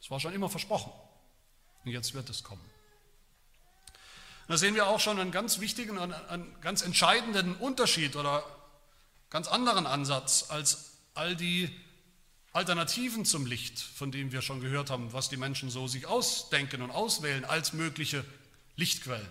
[0.00, 0.92] Es war schon immer versprochen.
[1.84, 2.64] Und jetzt wird es kommen.
[4.48, 8.44] da sehen wir auch schon einen ganz wichtigen, einen ganz entscheidenden Unterschied oder
[9.30, 11.78] ganz anderen Ansatz als all die
[12.52, 16.82] Alternativen zum Licht, von denen wir schon gehört haben, was die Menschen so sich ausdenken
[16.82, 18.24] und auswählen als mögliche
[18.76, 19.28] Lichtquellen.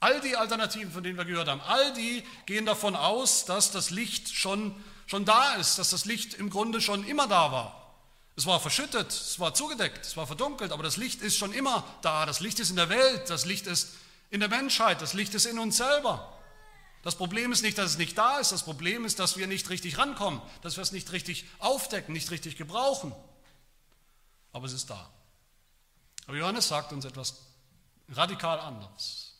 [0.00, 3.90] All die Alternativen, von denen wir gehört haben, all die gehen davon aus, dass das
[3.90, 7.96] Licht schon, schon da ist, dass das Licht im Grunde schon immer da war.
[8.36, 11.82] Es war verschüttet, es war zugedeckt, es war verdunkelt, aber das Licht ist schon immer
[12.02, 12.24] da.
[12.24, 13.96] Das Licht ist in der Welt, das Licht ist
[14.30, 16.37] in der Menschheit, das Licht ist in uns selber.
[17.02, 19.70] Das Problem ist nicht, dass es nicht da ist, das Problem ist, dass wir nicht
[19.70, 23.14] richtig rankommen, dass wir es nicht richtig aufdecken, nicht richtig gebrauchen.
[24.52, 25.08] Aber es ist da.
[26.26, 27.36] Aber Johannes sagt uns etwas
[28.10, 29.34] radikal anderes.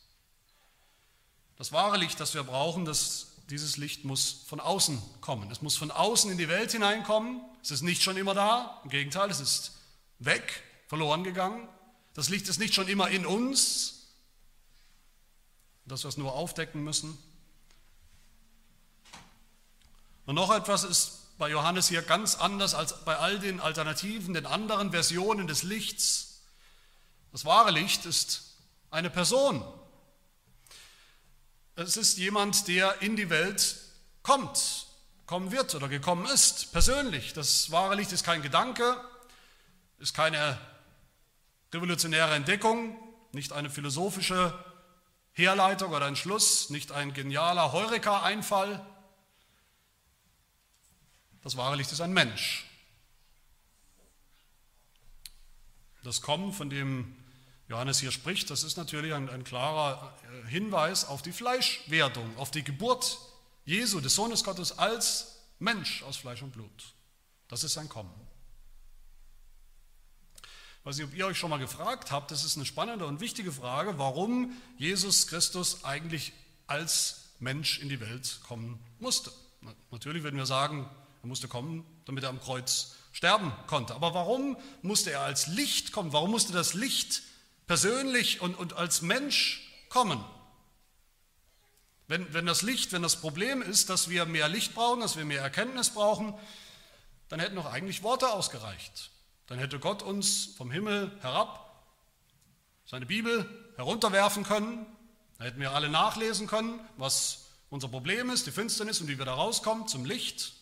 [1.57, 5.51] Das wahre Licht, das wir brauchen, das, dieses Licht muss von außen kommen.
[5.51, 7.41] Es muss von außen in die Welt hineinkommen.
[7.61, 8.79] Es ist nicht schon immer da.
[8.85, 9.73] Im Gegenteil, es ist
[10.19, 11.67] weg, verloren gegangen.
[12.13, 14.07] Das Licht ist nicht schon immer in uns,
[15.85, 17.17] dass wir es nur aufdecken müssen.
[20.29, 24.45] Und noch etwas ist bei Johannes hier ganz anders als bei all den Alternativen, den
[24.45, 26.43] anderen Versionen des Lichts.
[27.31, 28.55] Das wahre Licht ist
[28.91, 29.65] eine Person,
[31.75, 33.77] es ist jemand, der in die Welt
[34.21, 34.85] kommt,
[35.25, 37.33] kommen wird oder gekommen ist, persönlich.
[37.33, 39.01] Das wahre Licht ist kein Gedanke,
[39.97, 40.59] ist keine
[41.73, 42.99] revolutionäre Entdeckung,
[43.31, 44.53] nicht eine philosophische
[45.31, 48.85] Herleitung oder ein Schluss, nicht ein genialer Heureka-Einfall.
[51.41, 52.65] Das wahre Licht ist ein Mensch.
[56.03, 57.15] Das Kommen, von dem
[57.67, 62.51] Johannes hier spricht, das ist natürlich ein, ein klarer äh, Hinweis auf die Fleischwerdung, auf
[62.51, 63.19] die Geburt
[63.65, 66.93] Jesu, des Sohnes Gottes, als Mensch aus Fleisch und Blut.
[67.47, 68.13] Das ist sein Kommen.
[70.79, 73.19] Ich weiß nicht, ob ihr euch schon mal gefragt habt, das ist eine spannende und
[73.19, 76.31] wichtige Frage, warum Jesus Christus eigentlich
[76.67, 79.31] als Mensch in die Welt kommen musste.
[79.91, 80.89] Natürlich würden wir sagen,
[81.21, 83.95] er musste kommen, damit er am Kreuz sterben konnte.
[83.95, 86.13] Aber warum musste er als Licht kommen?
[86.13, 87.23] Warum musste das Licht
[87.69, 90.25] persönlich und, und als Mensch kommen.
[92.07, 95.23] Wenn, wenn das Licht, wenn das Problem ist, dass wir mehr Licht brauchen, dass wir
[95.23, 96.33] mehr Erkenntnis brauchen,
[97.27, 99.11] dann hätten doch eigentlich Worte ausgereicht.
[99.45, 101.85] Dann hätte Gott uns vom Himmel herab
[102.85, 104.87] seine Bibel herunterwerfen können.
[105.37, 109.25] Da hätten wir alle nachlesen können, was unser Problem ist, die Finsternis und wie wir
[109.25, 110.53] da rauskommen zum Licht.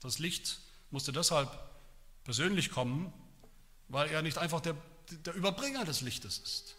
[0.00, 0.58] Das Licht
[0.90, 1.50] musste deshalb
[2.24, 3.12] persönlich kommen,
[3.88, 4.76] weil er nicht einfach der,
[5.10, 6.76] der Überbringer des Lichtes ist.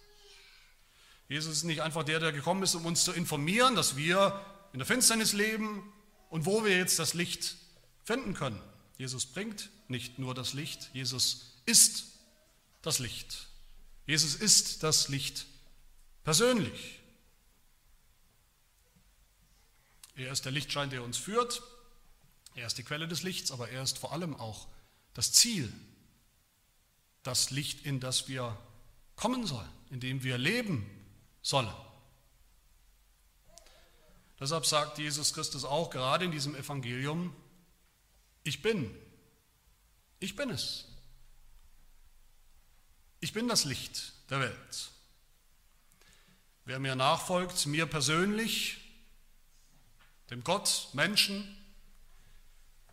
[1.28, 4.80] Jesus ist nicht einfach der, der gekommen ist, um uns zu informieren, dass wir in
[4.80, 5.92] der Finsternis leben
[6.30, 7.56] und wo wir jetzt das Licht
[8.04, 8.62] finden können.
[8.98, 12.06] Jesus bringt nicht nur das Licht, Jesus ist
[12.82, 13.48] das Licht.
[14.06, 15.46] Jesus ist das Licht
[16.24, 17.00] persönlich.
[20.16, 21.62] Er ist der Lichtschein, der uns führt.
[22.56, 24.68] Er ist die Quelle des Lichts, aber er ist vor allem auch
[25.14, 25.72] das Ziel,
[27.24, 28.58] das Licht, in das wir
[29.16, 30.90] kommen sollen, in dem wir leben
[31.42, 31.74] sollen.
[34.40, 37.36] Deshalb sagt Jesus Christus auch gerade in diesem Evangelium,
[38.44, 38.96] ich bin,
[40.20, 40.86] ich bin es.
[43.20, 44.92] Ich bin das Licht der Welt.
[46.66, 48.78] Wer mir nachfolgt, mir persönlich,
[50.32, 51.61] dem Gott, Menschen,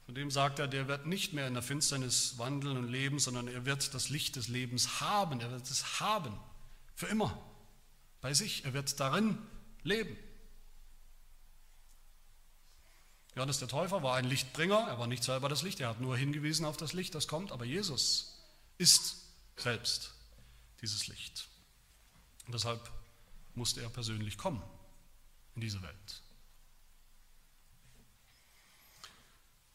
[0.08, 3.46] von dem sagt er, der wird nicht mehr in der Finsternis wandeln und leben, sondern
[3.46, 5.38] er wird das Licht des Lebens haben.
[5.42, 6.32] Er wird es haben,
[6.94, 7.38] für immer,
[8.22, 8.64] bei sich.
[8.64, 9.36] Er wird darin
[9.82, 10.16] leben.
[13.34, 16.16] Johannes der Täufer war ein Lichtbringer, er war nicht selber das Licht, er hat nur
[16.16, 18.42] hingewiesen auf das Licht, das kommt, aber Jesus
[18.78, 19.26] ist
[19.58, 20.14] selbst
[20.80, 21.48] dieses Licht.
[22.46, 22.90] Und deshalb
[23.54, 24.62] musste er persönlich kommen
[25.54, 26.22] in diese Welt.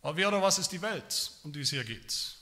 [0.03, 2.35] Aber wer oder was ist die Welt, um die es hier geht,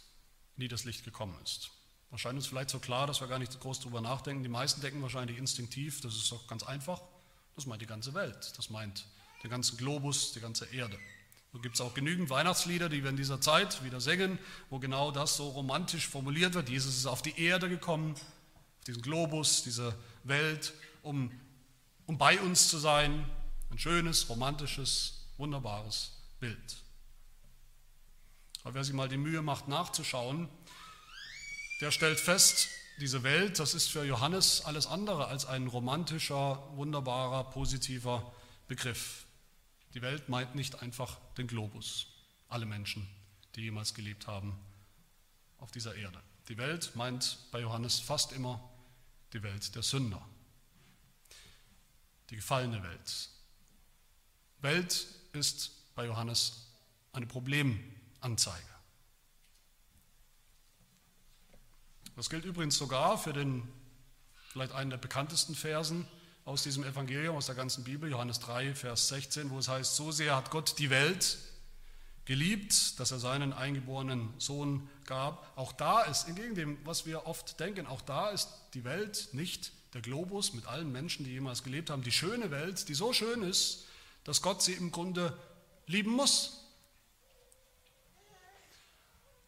[0.57, 1.69] in die das Licht gekommen ist?
[2.09, 4.43] Wahrscheinlich ist es vielleicht so klar, dass wir gar nicht groß darüber nachdenken.
[4.43, 7.01] Die meisten denken wahrscheinlich instinktiv, das ist doch ganz einfach.
[7.55, 8.53] Das meint die ganze Welt.
[8.57, 9.05] Das meint
[9.43, 10.97] den ganzen Globus, die ganze Erde.
[11.53, 15.11] So gibt es auch genügend Weihnachtslieder, die wir in dieser Zeit wieder singen, wo genau
[15.11, 16.67] das so romantisch formuliert wird.
[16.67, 21.31] Jesus ist auf die Erde gekommen, auf diesen Globus, diese Welt, um,
[22.07, 23.29] um bei uns zu sein.
[23.69, 26.81] Ein schönes, romantisches, wunderbares Bild.
[28.63, 30.49] Aber wer sich mal die Mühe macht, nachzuschauen,
[31.81, 32.69] der stellt fest,
[32.99, 38.31] diese Welt, das ist für Johannes alles andere als ein romantischer, wunderbarer, positiver
[38.67, 39.25] Begriff.
[39.95, 42.07] Die Welt meint nicht einfach den Globus,
[42.47, 43.07] alle Menschen,
[43.55, 44.57] die jemals gelebt haben
[45.57, 46.21] auf dieser Erde.
[46.47, 48.61] Die Welt meint bei Johannes fast immer
[49.33, 50.21] die Welt der Sünder,
[52.29, 53.29] die gefallene Welt.
[54.59, 56.67] Welt ist bei Johannes
[57.13, 57.25] eine
[58.21, 58.61] Problemanzeige.
[62.15, 63.67] Das gilt übrigens sogar für den
[64.49, 66.07] vielleicht einen der bekanntesten Versen
[66.45, 70.11] aus diesem Evangelium, aus der ganzen Bibel, Johannes 3, Vers 16, wo es heißt, so
[70.11, 71.39] sehr hat Gott die Welt
[72.25, 75.51] geliebt, dass er seinen eingeborenen Sohn gab.
[75.57, 79.71] Auch da ist, entgegen dem, was wir oft denken, auch da ist die Welt nicht
[79.93, 83.41] der Globus mit allen Menschen, die jemals gelebt haben, die schöne Welt, die so schön
[83.41, 83.85] ist,
[84.25, 85.35] dass Gott sie im Grunde
[85.87, 86.60] lieben muss.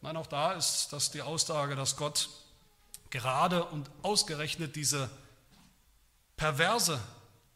[0.04, 2.28] Nein, auch da ist das die Aussage, dass Gott
[3.08, 5.08] gerade und ausgerechnet diese
[6.36, 7.00] perverse,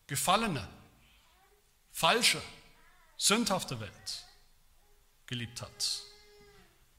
[0.07, 0.67] gefallene,
[1.93, 2.41] falsche,
[3.19, 4.25] sündhafte Welt
[5.27, 6.01] geliebt hat.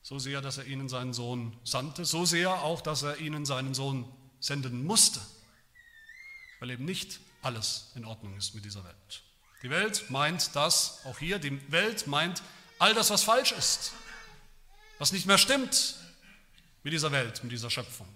[0.04, 3.74] So sehr, dass er ihnen seinen Sohn sandte, so sehr auch, dass er ihnen seinen
[3.74, 4.08] Sohn
[4.40, 5.20] senden musste,
[6.60, 9.24] weil eben nicht alles in Ordnung ist mit dieser Welt.
[9.64, 12.44] Die Welt meint das, auch hier, die Welt meint
[12.78, 13.94] all das, was falsch ist,
[15.00, 15.96] was nicht mehr stimmt
[16.84, 18.08] mit dieser Welt, mit dieser Schöpfung.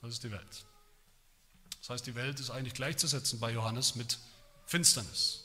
[0.00, 0.64] Das ist die Welt.
[1.80, 4.18] Das heißt, die Welt ist eigentlich gleichzusetzen bei Johannes mit
[4.66, 5.44] Finsternis.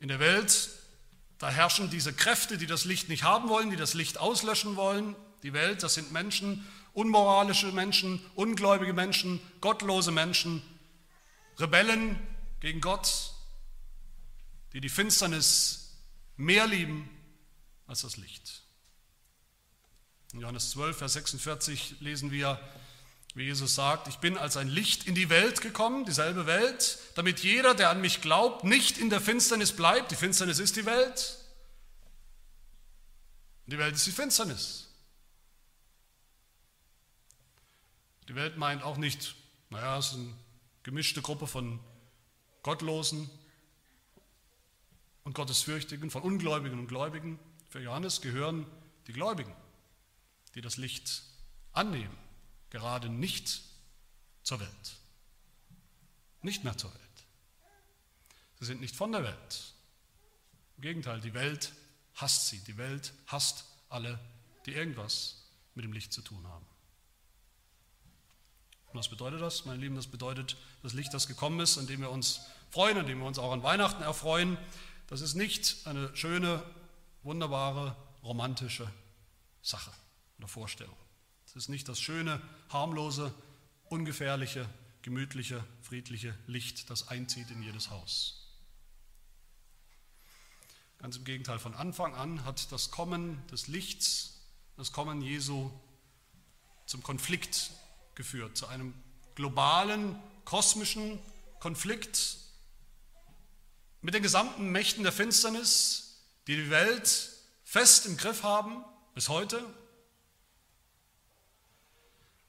[0.00, 0.70] In der Welt,
[1.38, 5.14] da herrschen diese Kräfte, die das Licht nicht haben wollen, die das Licht auslöschen wollen.
[5.44, 10.62] Die Welt, das sind Menschen, unmoralische Menschen, ungläubige Menschen, gottlose Menschen,
[11.58, 12.18] Rebellen
[12.60, 13.34] gegen Gott,
[14.72, 15.96] die die Finsternis
[16.36, 17.08] mehr lieben
[17.88, 18.62] als das Licht.
[20.32, 22.60] In Johannes 12, Vers 46 lesen wir,
[23.34, 27.40] wie Jesus sagt, ich bin als ein Licht in die Welt gekommen, dieselbe Welt, damit
[27.40, 30.10] jeder, der an mich glaubt, nicht in der Finsternis bleibt.
[30.10, 31.38] Die Finsternis ist die Welt.
[33.66, 34.88] Die Welt ist die Finsternis.
[38.28, 39.34] Die Welt meint auch nicht,
[39.70, 40.34] naja, es ist eine
[40.82, 41.80] gemischte Gruppe von
[42.62, 43.30] Gottlosen
[45.24, 47.38] und Gottesfürchtigen, von Ungläubigen und Gläubigen.
[47.68, 48.66] Für Johannes gehören
[49.06, 49.54] die Gläubigen,
[50.54, 51.22] die das Licht
[51.72, 52.16] annehmen
[52.70, 53.62] gerade nicht
[54.42, 54.96] zur Welt.
[56.42, 57.02] Nicht mehr zur Welt.
[58.60, 59.72] Sie sind nicht von der Welt.
[60.76, 61.72] Im Gegenteil, die Welt
[62.14, 62.58] hasst sie.
[62.60, 64.18] Die Welt hasst alle,
[64.66, 65.44] die irgendwas
[65.74, 66.66] mit dem Licht zu tun haben.
[68.86, 69.96] Und was bedeutet das, meine Lieben?
[69.96, 72.40] Das bedeutet, das Licht, das gekommen ist, an dem wir uns
[72.70, 74.56] freuen, an dem wir uns auch an Weihnachten erfreuen,
[75.08, 76.62] das ist nicht eine schöne,
[77.22, 78.90] wunderbare, romantische
[79.62, 79.90] Sache
[80.38, 80.96] oder Vorstellung.
[81.46, 83.32] Es ist nicht das schöne, harmlose,
[83.88, 84.68] ungefährliche,
[85.02, 88.48] gemütliche, friedliche Licht, das einzieht in jedes Haus.
[90.98, 94.40] Ganz im Gegenteil, von Anfang an hat das Kommen des Lichts,
[94.76, 95.70] das Kommen Jesu
[96.86, 97.70] zum Konflikt
[98.14, 98.94] geführt, zu einem
[99.34, 101.18] globalen, kosmischen
[101.60, 102.38] Konflikt
[104.00, 106.07] mit den gesamten Mächten der Finsternis,
[106.48, 107.30] die die Welt
[107.62, 108.82] fest im Griff haben
[109.14, 109.62] bis heute.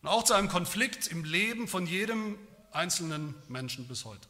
[0.02, 2.40] Und auch zu einem Konflikt im Leben von jedem
[2.72, 4.28] einzelnen Menschen bis heute.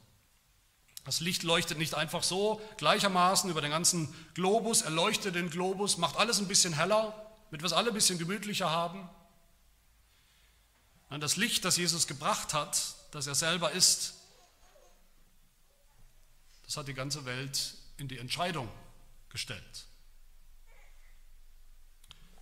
[1.06, 5.98] Das Licht leuchtet nicht einfach so gleichermaßen über den ganzen Globus, er leuchtet den Globus,
[5.98, 7.14] macht alles ein bisschen heller,
[7.46, 9.08] damit wir es alle ein bisschen gemütlicher haben.
[11.12, 14.16] Das Licht, das Jesus gebracht hat, das er selber ist,
[16.66, 18.70] das hat die ganze Welt in die Entscheidung
[19.30, 19.86] gestellt.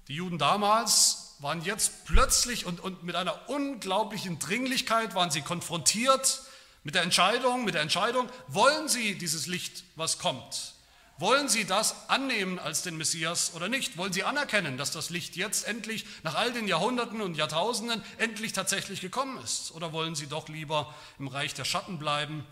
[0.08, 6.42] Die Juden damals waren jetzt plötzlich und, und mit einer unglaublichen Dringlichkeit waren sie konfrontiert
[6.84, 10.74] mit der Entscheidung, mit der Entscheidung, wollen sie dieses Licht, was kommt?
[11.20, 13.98] Wollen sie das annehmen als den Messias oder nicht?
[13.98, 18.54] Wollen sie anerkennen, dass das Licht jetzt endlich nach all den Jahrhunderten und Jahrtausenden endlich
[18.54, 19.72] tatsächlich gekommen ist?
[19.72, 22.46] Oder wollen sie doch lieber im Reich der Schatten bleiben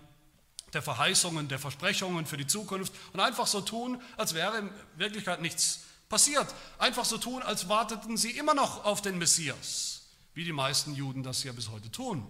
[0.75, 5.41] der Verheißungen, der Versprechungen für die Zukunft und einfach so tun, als wäre in Wirklichkeit
[5.41, 6.53] nichts passiert.
[6.77, 11.23] Einfach so tun, als warteten sie immer noch auf den Messias, wie die meisten Juden
[11.23, 12.27] das ja bis heute tun.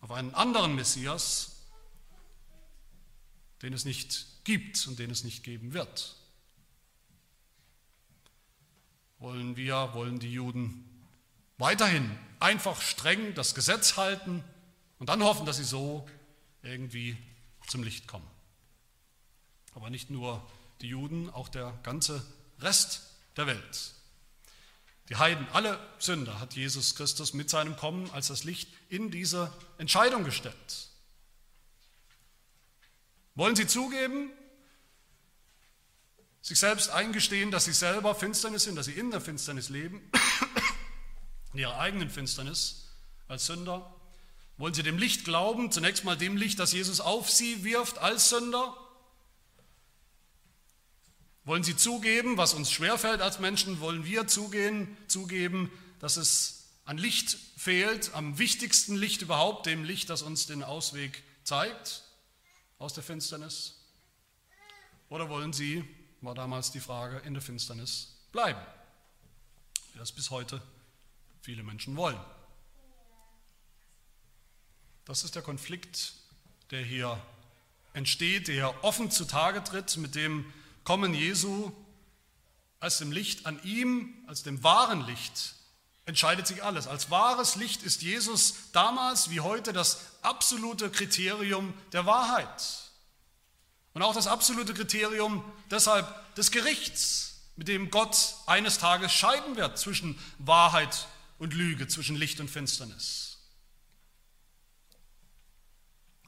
[0.00, 1.56] Auf einen anderen Messias,
[3.62, 6.16] den es nicht gibt und den es nicht geben wird.
[9.18, 10.84] Wollen wir, wollen die Juden
[11.58, 14.44] weiterhin einfach streng das Gesetz halten
[14.98, 16.08] und dann hoffen, dass sie so
[16.62, 17.16] irgendwie
[17.66, 18.28] zum Licht kommen.
[19.74, 20.44] Aber nicht nur
[20.80, 22.24] die Juden, auch der ganze
[22.60, 23.02] Rest
[23.36, 23.94] der Welt.
[25.08, 29.52] Die Heiden, alle Sünder hat Jesus Christus mit seinem Kommen als das Licht in diese
[29.78, 30.88] Entscheidung gestellt.
[33.34, 34.30] Wollen sie zugeben,
[36.42, 40.10] sich selbst eingestehen, dass sie selber Finsternis sind, dass sie in der Finsternis leben,
[41.52, 42.88] in ihrer eigenen Finsternis
[43.28, 43.94] als Sünder?
[44.58, 48.28] Wollen sie dem Licht glauben, zunächst mal dem Licht, das Jesus auf sie wirft als
[48.28, 48.76] Sünder?
[51.44, 56.98] Wollen sie zugeben, was uns schwerfällt als Menschen, wollen wir zugehen, zugeben, dass es an
[56.98, 62.02] Licht fehlt, am wichtigsten Licht überhaupt, dem Licht, das uns den Ausweg zeigt
[62.78, 63.76] aus der Finsternis?
[65.08, 65.84] Oder wollen sie,
[66.20, 68.60] war damals die Frage, in der Finsternis bleiben,
[69.92, 70.60] wie das bis heute
[71.42, 72.18] viele Menschen wollen?
[75.08, 76.12] Das ist der Konflikt,
[76.70, 77.18] der hier
[77.94, 80.44] entsteht, der hier offen zutage tritt mit dem
[80.84, 81.72] Kommen Jesu
[82.78, 85.54] als dem Licht an ihm, als dem wahren Licht,
[86.04, 86.86] entscheidet sich alles.
[86.86, 92.62] Als wahres Licht ist Jesus damals wie heute das absolute Kriterium der Wahrheit.
[93.94, 99.78] Und auch das absolute Kriterium deshalb des Gerichts, mit dem Gott eines Tages scheiden wird
[99.78, 103.27] zwischen Wahrheit und Lüge, zwischen Licht und Finsternis.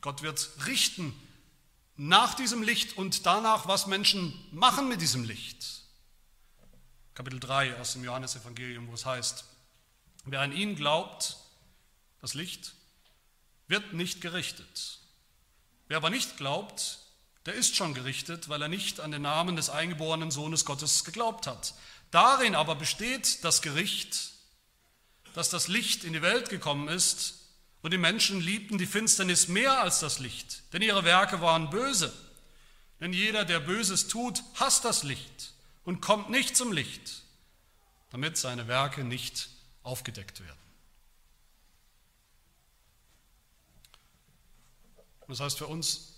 [0.01, 1.15] Gott wird richten
[1.97, 5.83] nach diesem Licht und danach, was Menschen machen mit diesem Licht.
[7.15, 9.45] Kapitel 3 aus dem Johannesevangelium, wo es heißt,
[10.25, 11.37] wer an ihn glaubt,
[12.23, 12.75] das Licht,
[13.69, 15.01] wird nicht gerichtet.
[15.89, 17.01] Wer aber nicht glaubt,
[17.47, 21.47] der ist schon gerichtet, weil er nicht an den Namen des eingeborenen Sohnes Gottes geglaubt
[21.47, 21.75] hat.
[22.11, 24.33] Darin aber besteht das Gericht,
[25.35, 27.40] dass das Licht in die Welt gekommen ist
[27.83, 32.13] und die Menschen liebten die Finsternis mehr als das Licht, denn ihre Werke waren böse.
[33.01, 35.55] Denn jeder, der Böses tut, hasst das Licht
[35.85, 37.23] und kommt nicht zum Licht,
[38.11, 39.49] damit seine Werke nicht
[39.83, 40.59] aufgedeckt werden.
[45.29, 46.17] Das heißt für uns,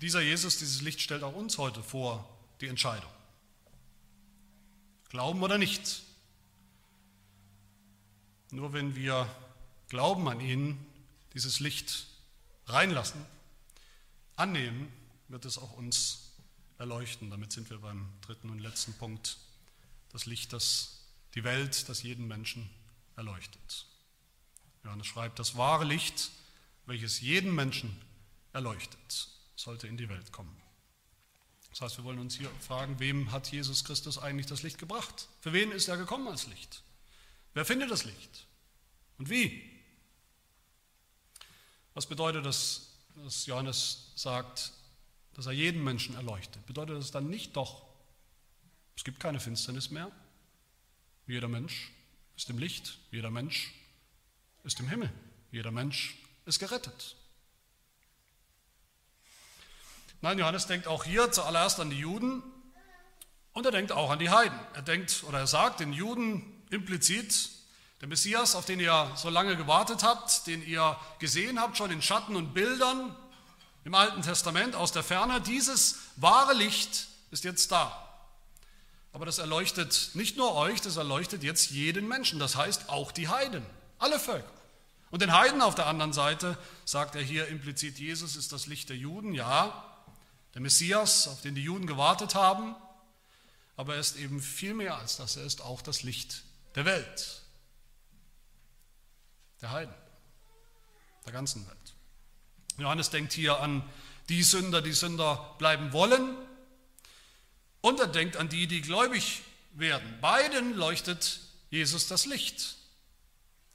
[0.00, 2.28] dieser Jesus, dieses Licht stellt auch uns heute vor
[2.60, 3.10] die Entscheidung.
[5.08, 6.02] Glauben oder nicht.
[8.50, 9.28] Nur wenn wir
[9.88, 10.78] Glauben an ihn,
[11.34, 12.06] dieses Licht
[12.66, 13.24] reinlassen,
[14.36, 14.92] annehmen,
[15.28, 16.32] wird es auch uns
[16.78, 17.30] erleuchten.
[17.30, 19.38] Damit sind wir beim dritten und letzten Punkt.
[20.10, 21.00] Das Licht, das
[21.34, 22.70] die Welt, das jeden Menschen
[23.16, 23.86] erleuchtet.
[24.84, 26.30] Johannes schreibt, das wahre Licht,
[26.86, 28.00] welches jeden Menschen
[28.52, 30.54] erleuchtet, sollte in die Welt kommen.
[31.70, 35.28] Das heißt, wir wollen uns hier fragen, wem hat Jesus Christus eigentlich das Licht gebracht?
[35.40, 36.82] Für wen ist er gekommen als Licht?
[37.52, 38.46] Wer findet das Licht?
[39.18, 39.73] Und wie?
[41.94, 44.72] Was bedeutet das, dass Johannes sagt,
[45.34, 46.66] dass er jeden Menschen erleuchtet?
[46.66, 47.82] Bedeutet das dann nicht doch,
[48.96, 50.10] es gibt keine Finsternis mehr?
[51.26, 51.90] Jeder Mensch
[52.36, 53.72] ist im Licht, jeder Mensch
[54.64, 55.10] ist im Himmel,
[55.50, 57.16] jeder Mensch ist gerettet.
[60.20, 62.42] Nein, Johannes denkt auch hier zuallererst an die Juden
[63.52, 64.58] und er denkt auch an die Heiden.
[64.74, 67.50] Er denkt oder er sagt den Juden implizit,
[68.04, 72.02] der Messias, auf den ihr so lange gewartet habt, den ihr gesehen habt, schon in
[72.02, 73.16] Schatten und Bildern
[73.84, 78.06] im Alten Testament aus der Ferne, dieses wahre Licht ist jetzt da.
[79.14, 83.28] Aber das erleuchtet nicht nur euch, das erleuchtet jetzt jeden Menschen, das heißt auch die
[83.28, 83.64] Heiden,
[83.98, 84.52] alle Völker.
[85.10, 88.90] Und den Heiden auf der anderen Seite sagt er hier implizit, Jesus ist das Licht
[88.90, 89.82] der Juden, ja,
[90.52, 92.76] der Messias, auf den die Juden gewartet haben,
[93.78, 96.42] aber er ist eben viel mehr als das, er ist auch das Licht
[96.74, 97.43] der Welt,
[99.64, 99.94] der Heiden,
[101.24, 101.94] der ganzen Welt.
[102.76, 103.82] Johannes denkt hier an
[104.28, 106.36] die Sünder, die Sünder bleiben wollen,
[107.80, 109.40] und er denkt an die, die gläubig
[109.72, 110.18] werden.
[110.20, 111.40] Beiden leuchtet
[111.70, 112.76] Jesus das Licht.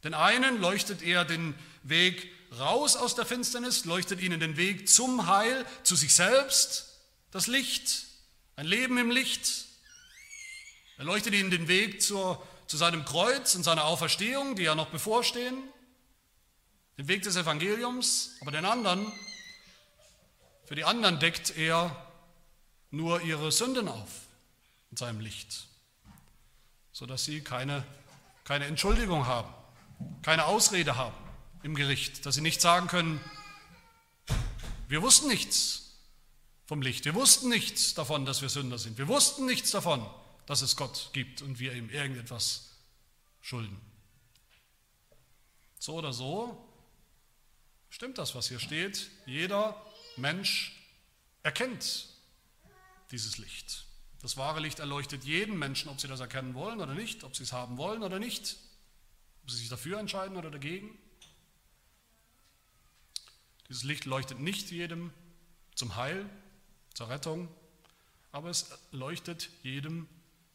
[0.03, 5.25] Den einen leuchtet er den Weg raus aus der Finsternis, leuchtet ihnen den Weg zum
[5.25, 6.99] Heil, zu sich selbst,
[7.31, 8.05] das Licht,
[8.55, 9.65] ein Leben im Licht.
[10.99, 14.89] Er leuchtet ihnen den Weg zur, zu seinem Kreuz und seiner Auferstehung, die ja noch
[14.89, 15.57] bevorstehen,
[16.99, 19.11] den Weg des Evangeliums, aber den anderen,
[20.65, 22.05] für die anderen deckt er
[22.91, 24.09] nur ihre Sünden auf
[24.91, 25.65] in seinem Licht,
[26.91, 27.85] sodass sie keine,
[28.43, 29.53] keine Entschuldigung haben
[30.21, 31.15] keine Ausrede haben
[31.63, 33.19] im Gericht, dass sie nicht sagen können,
[34.87, 35.97] wir wussten nichts
[36.65, 40.05] vom Licht, wir wussten nichts davon, dass wir Sünder sind, wir wussten nichts davon,
[40.45, 42.71] dass es Gott gibt und wir ihm irgendetwas
[43.41, 43.79] schulden.
[45.79, 46.68] So oder so
[47.99, 49.11] stimmt das, was hier steht.
[49.25, 49.75] Jeder
[50.15, 50.73] Mensch
[51.43, 52.07] erkennt
[53.11, 53.83] dieses Licht.
[54.21, 57.43] Das wahre Licht erleuchtet jeden Menschen, ob sie das erkennen wollen oder nicht, ob sie
[57.43, 58.55] es haben wollen oder nicht.
[59.43, 60.97] Ob sie sich dafür entscheiden oder dagegen.
[63.67, 65.11] Dieses Licht leuchtet nicht jedem
[65.75, 66.25] zum Heil,
[66.93, 67.49] zur Rettung,
[68.31, 70.07] aber es leuchtet jedem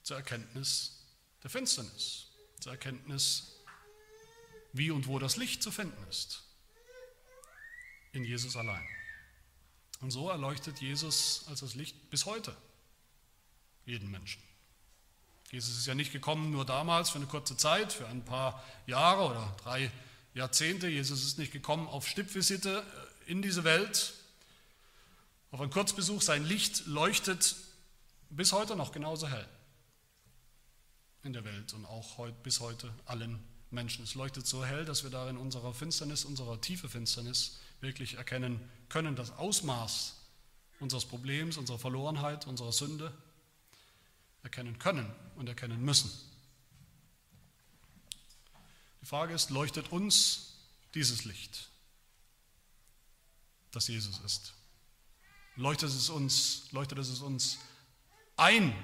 [0.02, 1.04] zur Erkenntnis
[1.42, 2.28] der Finsternis,
[2.60, 3.52] zur Erkenntnis,
[4.72, 6.43] wie und wo das Licht zu finden ist.
[8.14, 8.86] In Jesus allein.
[10.00, 12.56] Und so erleuchtet Jesus als das Licht bis heute
[13.84, 14.42] jeden Menschen.
[15.50, 19.30] Jesus ist ja nicht gekommen nur damals für eine kurze Zeit, für ein paar Jahre
[19.30, 19.90] oder drei
[20.32, 20.88] Jahrzehnte.
[20.88, 22.84] Jesus ist nicht gekommen auf Stippvisite
[23.26, 24.14] äh, in diese Welt,
[25.50, 26.22] auf einen Kurzbesuch.
[26.22, 27.56] Sein Licht leuchtet
[28.30, 29.48] bis heute noch genauso hell
[31.22, 34.04] in der Welt und auch heute, bis heute allen Menschen.
[34.04, 39.14] Es leuchtet so hell, dass wir darin unserer Finsternis, unserer tiefe Finsternis wirklich erkennen können,
[39.14, 40.16] das Ausmaß
[40.80, 43.12] unseres Problems, unserer Verlorenheit, unserer Sünde
[44.42, 46.10] erkennen können und erkennen müssen.
[49.00, 50.54] Die Frage ist, leuchtet uns
[50.94, 51.68] dieses Licht,
[53.70, 54.54] das Jesus ist?
[55.56, 57.58] Leuchtet es uns, leuchtet es uns
[58.36, 58.74] ein?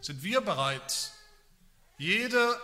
[0.00, 1.12] Sind wir bereit,
[1.98, 2.60] jede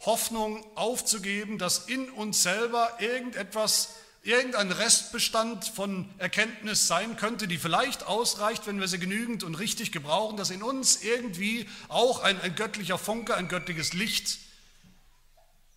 [0.00, 3.94] Hoffnung aufzugeben, dass in uns selber irgendetwas
[4.28, 9.90] irgendein Restbestand von Erkenntnis sein könnte, die vielleicht ausreicht, wenn wir sie genügend und richtig
[9.90, 14.38] gebrauchen, dass in uns irgendwie auch ein, ein göttlicher Funke, ein göttliches Licht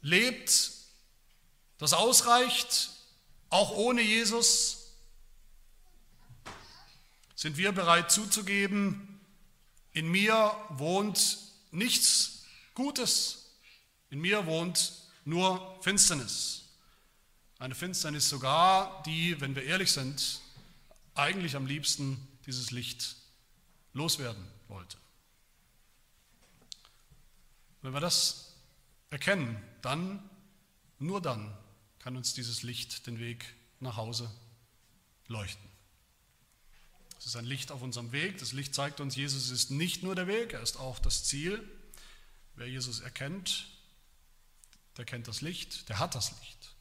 [0.02, 0.72] lebt,
[1.78, 2.90] das ausreicht,
[3.50, 4.96] auch ohne Jesus,
[7.36, 9.22] sind wir bereit zuzugeben,
[9.94, 11.38] in mir wohnt
[11.72, 12.44] nichts
[12.76, 13.52] Gutes,
[14.10, 14.92] in mir wohnt
[15.24, 16.61] nur Finsternis.
[17.62, 20.42] Eine Finsternis sogar, die, wenn wir ehrlich sind,
[21.14, 23.16] eigentlich am liebsten dieses Licht
[23.94, 24.98] loswerden wollte.
[27.84, 28.56] Wenn wir das
[29.12, 30.28] erkennen, dann,
[30.98, 31.56] nur dann,
[32.00, 34.32] kann uns dieses Licht den Weg nach Hause
[35.28, 35.70] leuchten.
[37.20, 38.40] Es ist ein Licht auf unserem Weg.
[38.40, 41.64] Das Licht zeigt uns, Jesus ist nicht nur der Weg, er ist auch das Ziel.
[42.56, 43.68] Wer Jesus erkennt,
[44.98, 46.72] der kennt das Licht, der hat das Licht.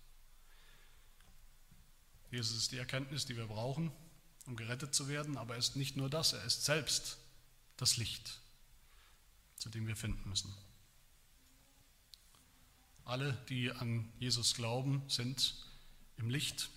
[2.30, 3.90] Jesus ist die Erkenntnis, die wir brauchen,
[4.46, 7.18] um gerettet zu werden, aber er ist nicht nur das, er ist selbst
[7.76, 8.38] das Licht,
[9.56, 10.54] zu dem wir finden müssen.
[13.04, 15.56] Alle, die an Jesus glauben, sind
[16.16, 16.70] im Licht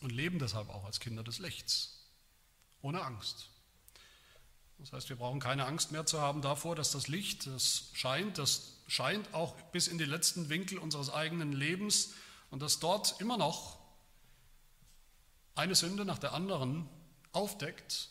[0.00, 2.06] und leben deshalb auch als Kinder des Lichts,
[2.80, 3.50] ohne Angst.
[4.78, 8.38] Das heißt, wir brauchen keine Angst mehr zu haben davor, dass das Licht, das scheint,
[8.38, 12.14] das scheint auch bis in die letzten Winkel unseres eigenen Lebens
[12.50, 13.77] und dass dort immer noch
[15.58, 16.88] eine Sünde nach der anderen
[17.32, 18.08] aufdeckt,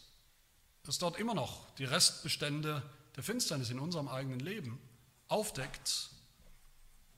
[0.84, 2.84] dass dort immer noch die Restbestände
[3.16, 4.80] der Finsternis in unserem eigenen Leben
[5.28, 6.10] aufdeckt,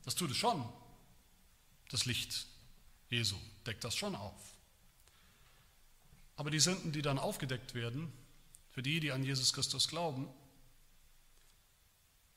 [0.05, 0.63] das tut es schon.
[1.89, 2.47] Das Licht
[3.09, 4.53] Jesu deckt das schon auf.
[6.36, 8.11] Aber die Sünden, die dann aufgedeckt werden,
[8.71, 10.27] für die, die an Jesus Christus glauben,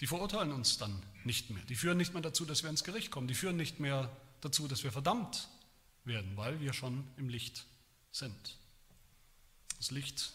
[0.00, 1.62] die verurteilen uns dann nicht mehr.
[1.66, 3.28] Die führen nicht mehr dazu, dass wir ins Gericht kommen.
[3.28, 5.48] Die führen nicht mehr dazu, dass wir verdammt
[6.04, 7.66] werden, weil wir schon im Licht
[8.12, 8.56] sind.
[9.78, 10.32] Das Licht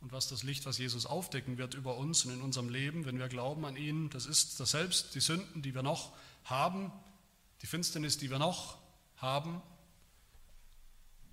[0.00, 3.18] und was das Licht, was Jesus aufdecken wird über uns und in unserem Leben, wenn
[3.18, 6.12] wir glauben an ihn, das ist das selbst, die Sünden, die wir noch
[6.44, 6.92] haben,
[7.62, 8.78] die Finsternis, die wir noch
[9.16, 9.62] haben,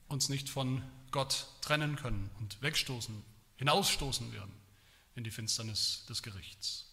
[0.07, 3.23] uns nicht von Gott trennen können und wegstoßen,
[3.57, 4.53] hinausstoßen werden
[5.15, 6.87] in die Finsternis des Gerichts.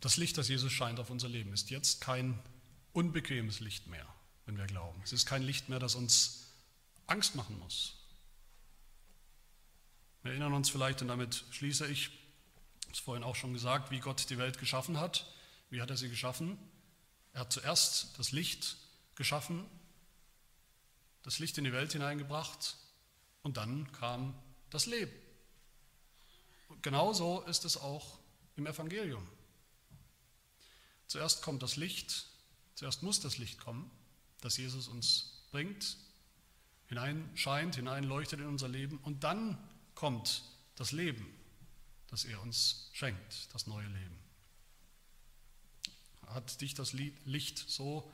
[0.00, 2.38] Das Licht, das Jesus scheint auf unser Leben, ist jetzt kein
[2.94, 4.06] unbequemes Licht mehr,
[4.46, 4.98] wenn wir glauben.
[5.04, 6.46] Es ist kein Licht mehr, das uns
[7.06, 7.98] Angst machen muss.
[10.22, 12.10] Wir erinnern uns vielleicht, und damit schließe ich,
[12.90, 15.30] es vorhin auch schon gesagt, wie Gott die Welt geschaffen hat.
[15.68, 16.56] Wie hat er sie geschaffen?
[17.32, 18.76] Er hat zuerst das Licht
[19.16, 19.66] geschaffen,
[21.22, 22.76] das Licht in die Welt hineingebracht
[23.42, 24.34] und dann kam
[24.70, 25.12] das Leben.
[26.68, 28.18] Und genauso ist es auch
[28.56, 29.26] im Evangelium.
[31.06, 32.26] Zuerst kommt das Licht,
[32.74, 33.90] zuerst muss das Licht kommen,
[34.40, 35.96] das Jesus uns bringt,
[36.86, 39.58] hineinscheint, hineinleuchtet in unser Leben und dann
[39.94, 40.42] kommt
[40.76, 41.26] das Leben,
[42.08, 44.18] das er uns schenkt, das neue Leben.
[46.26, 48.10] Hat dich das Licht so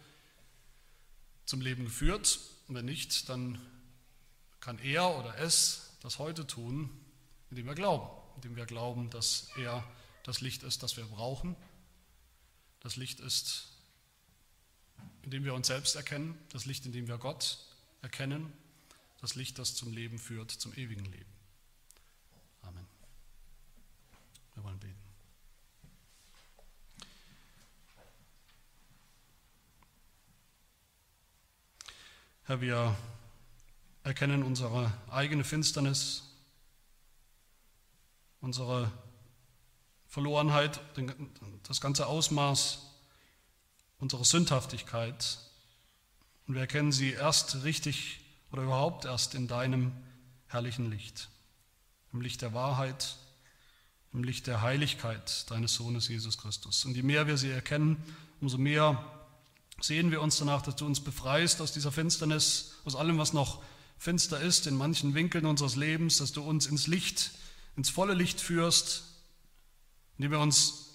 [1.47, 2.39] zum Leben geführt?
[2.73, 3.59] wenn nicht, dann
[4.61, 6.89] kann er oder es das heute tun,
[7.51, 9.85] indem wir glauben, indem wir glauben, dass er
[10.23, 11.57] das Licht ist, das wir brauchen
[12.81, 13.67] das Licht ist,
[15.23, 17.59] in dem wir uns selbst erkennen, das Licht, in dem wir Gott
[18.03, 18.53] erkennen,
[19.21, 21.33] das Licht, das zum Leben führt, zum ewigen Leben.
[22.63, 22.87] Amen.
[24.55, 24.97] Wir wollen beten.
[32.45, 32.97] Herr, wir
[34.03, 36.25] erkennen unsere eigene Finsternis,
[38.41, 38.91] unsere
[40.09, 40.81] Verlorenheit,
[41.63, 42.91] das ganze Ausmaß
[44.01, 45.39] unserer Sündhaftigkeit.
[46.47, 48.21] Und wir erkennen sie erst richtig
[48.51, 49.93] oder überhaupt erst in deinem
[50.49, 51.29] herrlichen Licht,
[52.13, 53.17] im Licht der Wahrheit,
[54.13, 56.85] im Licht der Heiligkeit deines Sohnes Jesus Christus.
[56.85, 58.03] Und je mehr wir sie erkennen,
[58.41, 59.05] umso mehr
[59.81, 63.63] sehen wir uns danach, dass du uns befreist aus dieser Finsternis, aus allem, was noch
[63.99, 67.31] finster ist, in manchen Winkeln unseres Lebens, dass du uns ins Licht,
[67.77, 69.05] ins volle Licht führst,
[70.17, 70.90] indem wir uns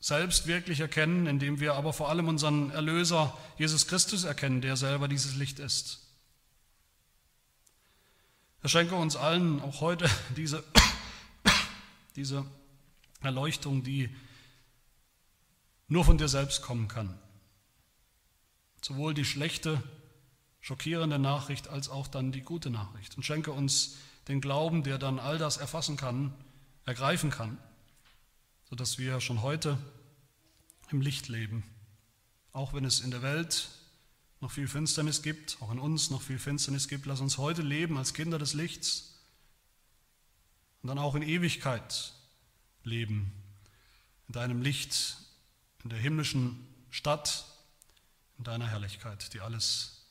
[0.00, 5.08] selbst wirklich erkennen, indem wir aber vor allem unseren Erlöser Jesus Christus erkennen, der selber
[5.08, 6.00] dieses Licht ist.
[8.62, 10.62] Er schenke uns allen auch heute diese,
[12.16, 12.44] diese
[13.20, 14.14] Erleuchtung, die
[15.88, 17.18] nur von dir selbst kommen kann.
[18.82, 19.82] Sowohl die schlechte,
[20.60, 23.16] schockierende Nachricht als auch dann die gute Nachricht.
[23.16, 23.96] Und schenke uns
[24.28, 26.34] den Glauben, der dann all das erfassen kann,
[26.84, 27.58] ergreifen kann
[28.68, 29.78] sodass wir schon heute
[30.90, 31.64] im Licht leben.
[32.52, 33.68] Auch wenn es in der Welt
[34.40, 37.96] noch viel Finsternis gibt, auch in uns noch viel Finsternis gibt, lass uns heute leben
[37.96, 39.14] als Kinder des Lichts
[40.82, 42.12] und dann auch in Ewigkeit
[42.84, 43.32] leben,
[44.28, 45.16] in deinem Licht,
[45.82, 47.46] in der himmlischen Stadt,
[48.38, 50.06] in deiner Herrlichkeit, die alles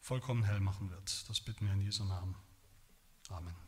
[0.00, 1.28] vollkommen hell machen wird.
[1.28, 2.34] Das bitten wir in Jesu Namen.
[3.28, 3.65] Amen.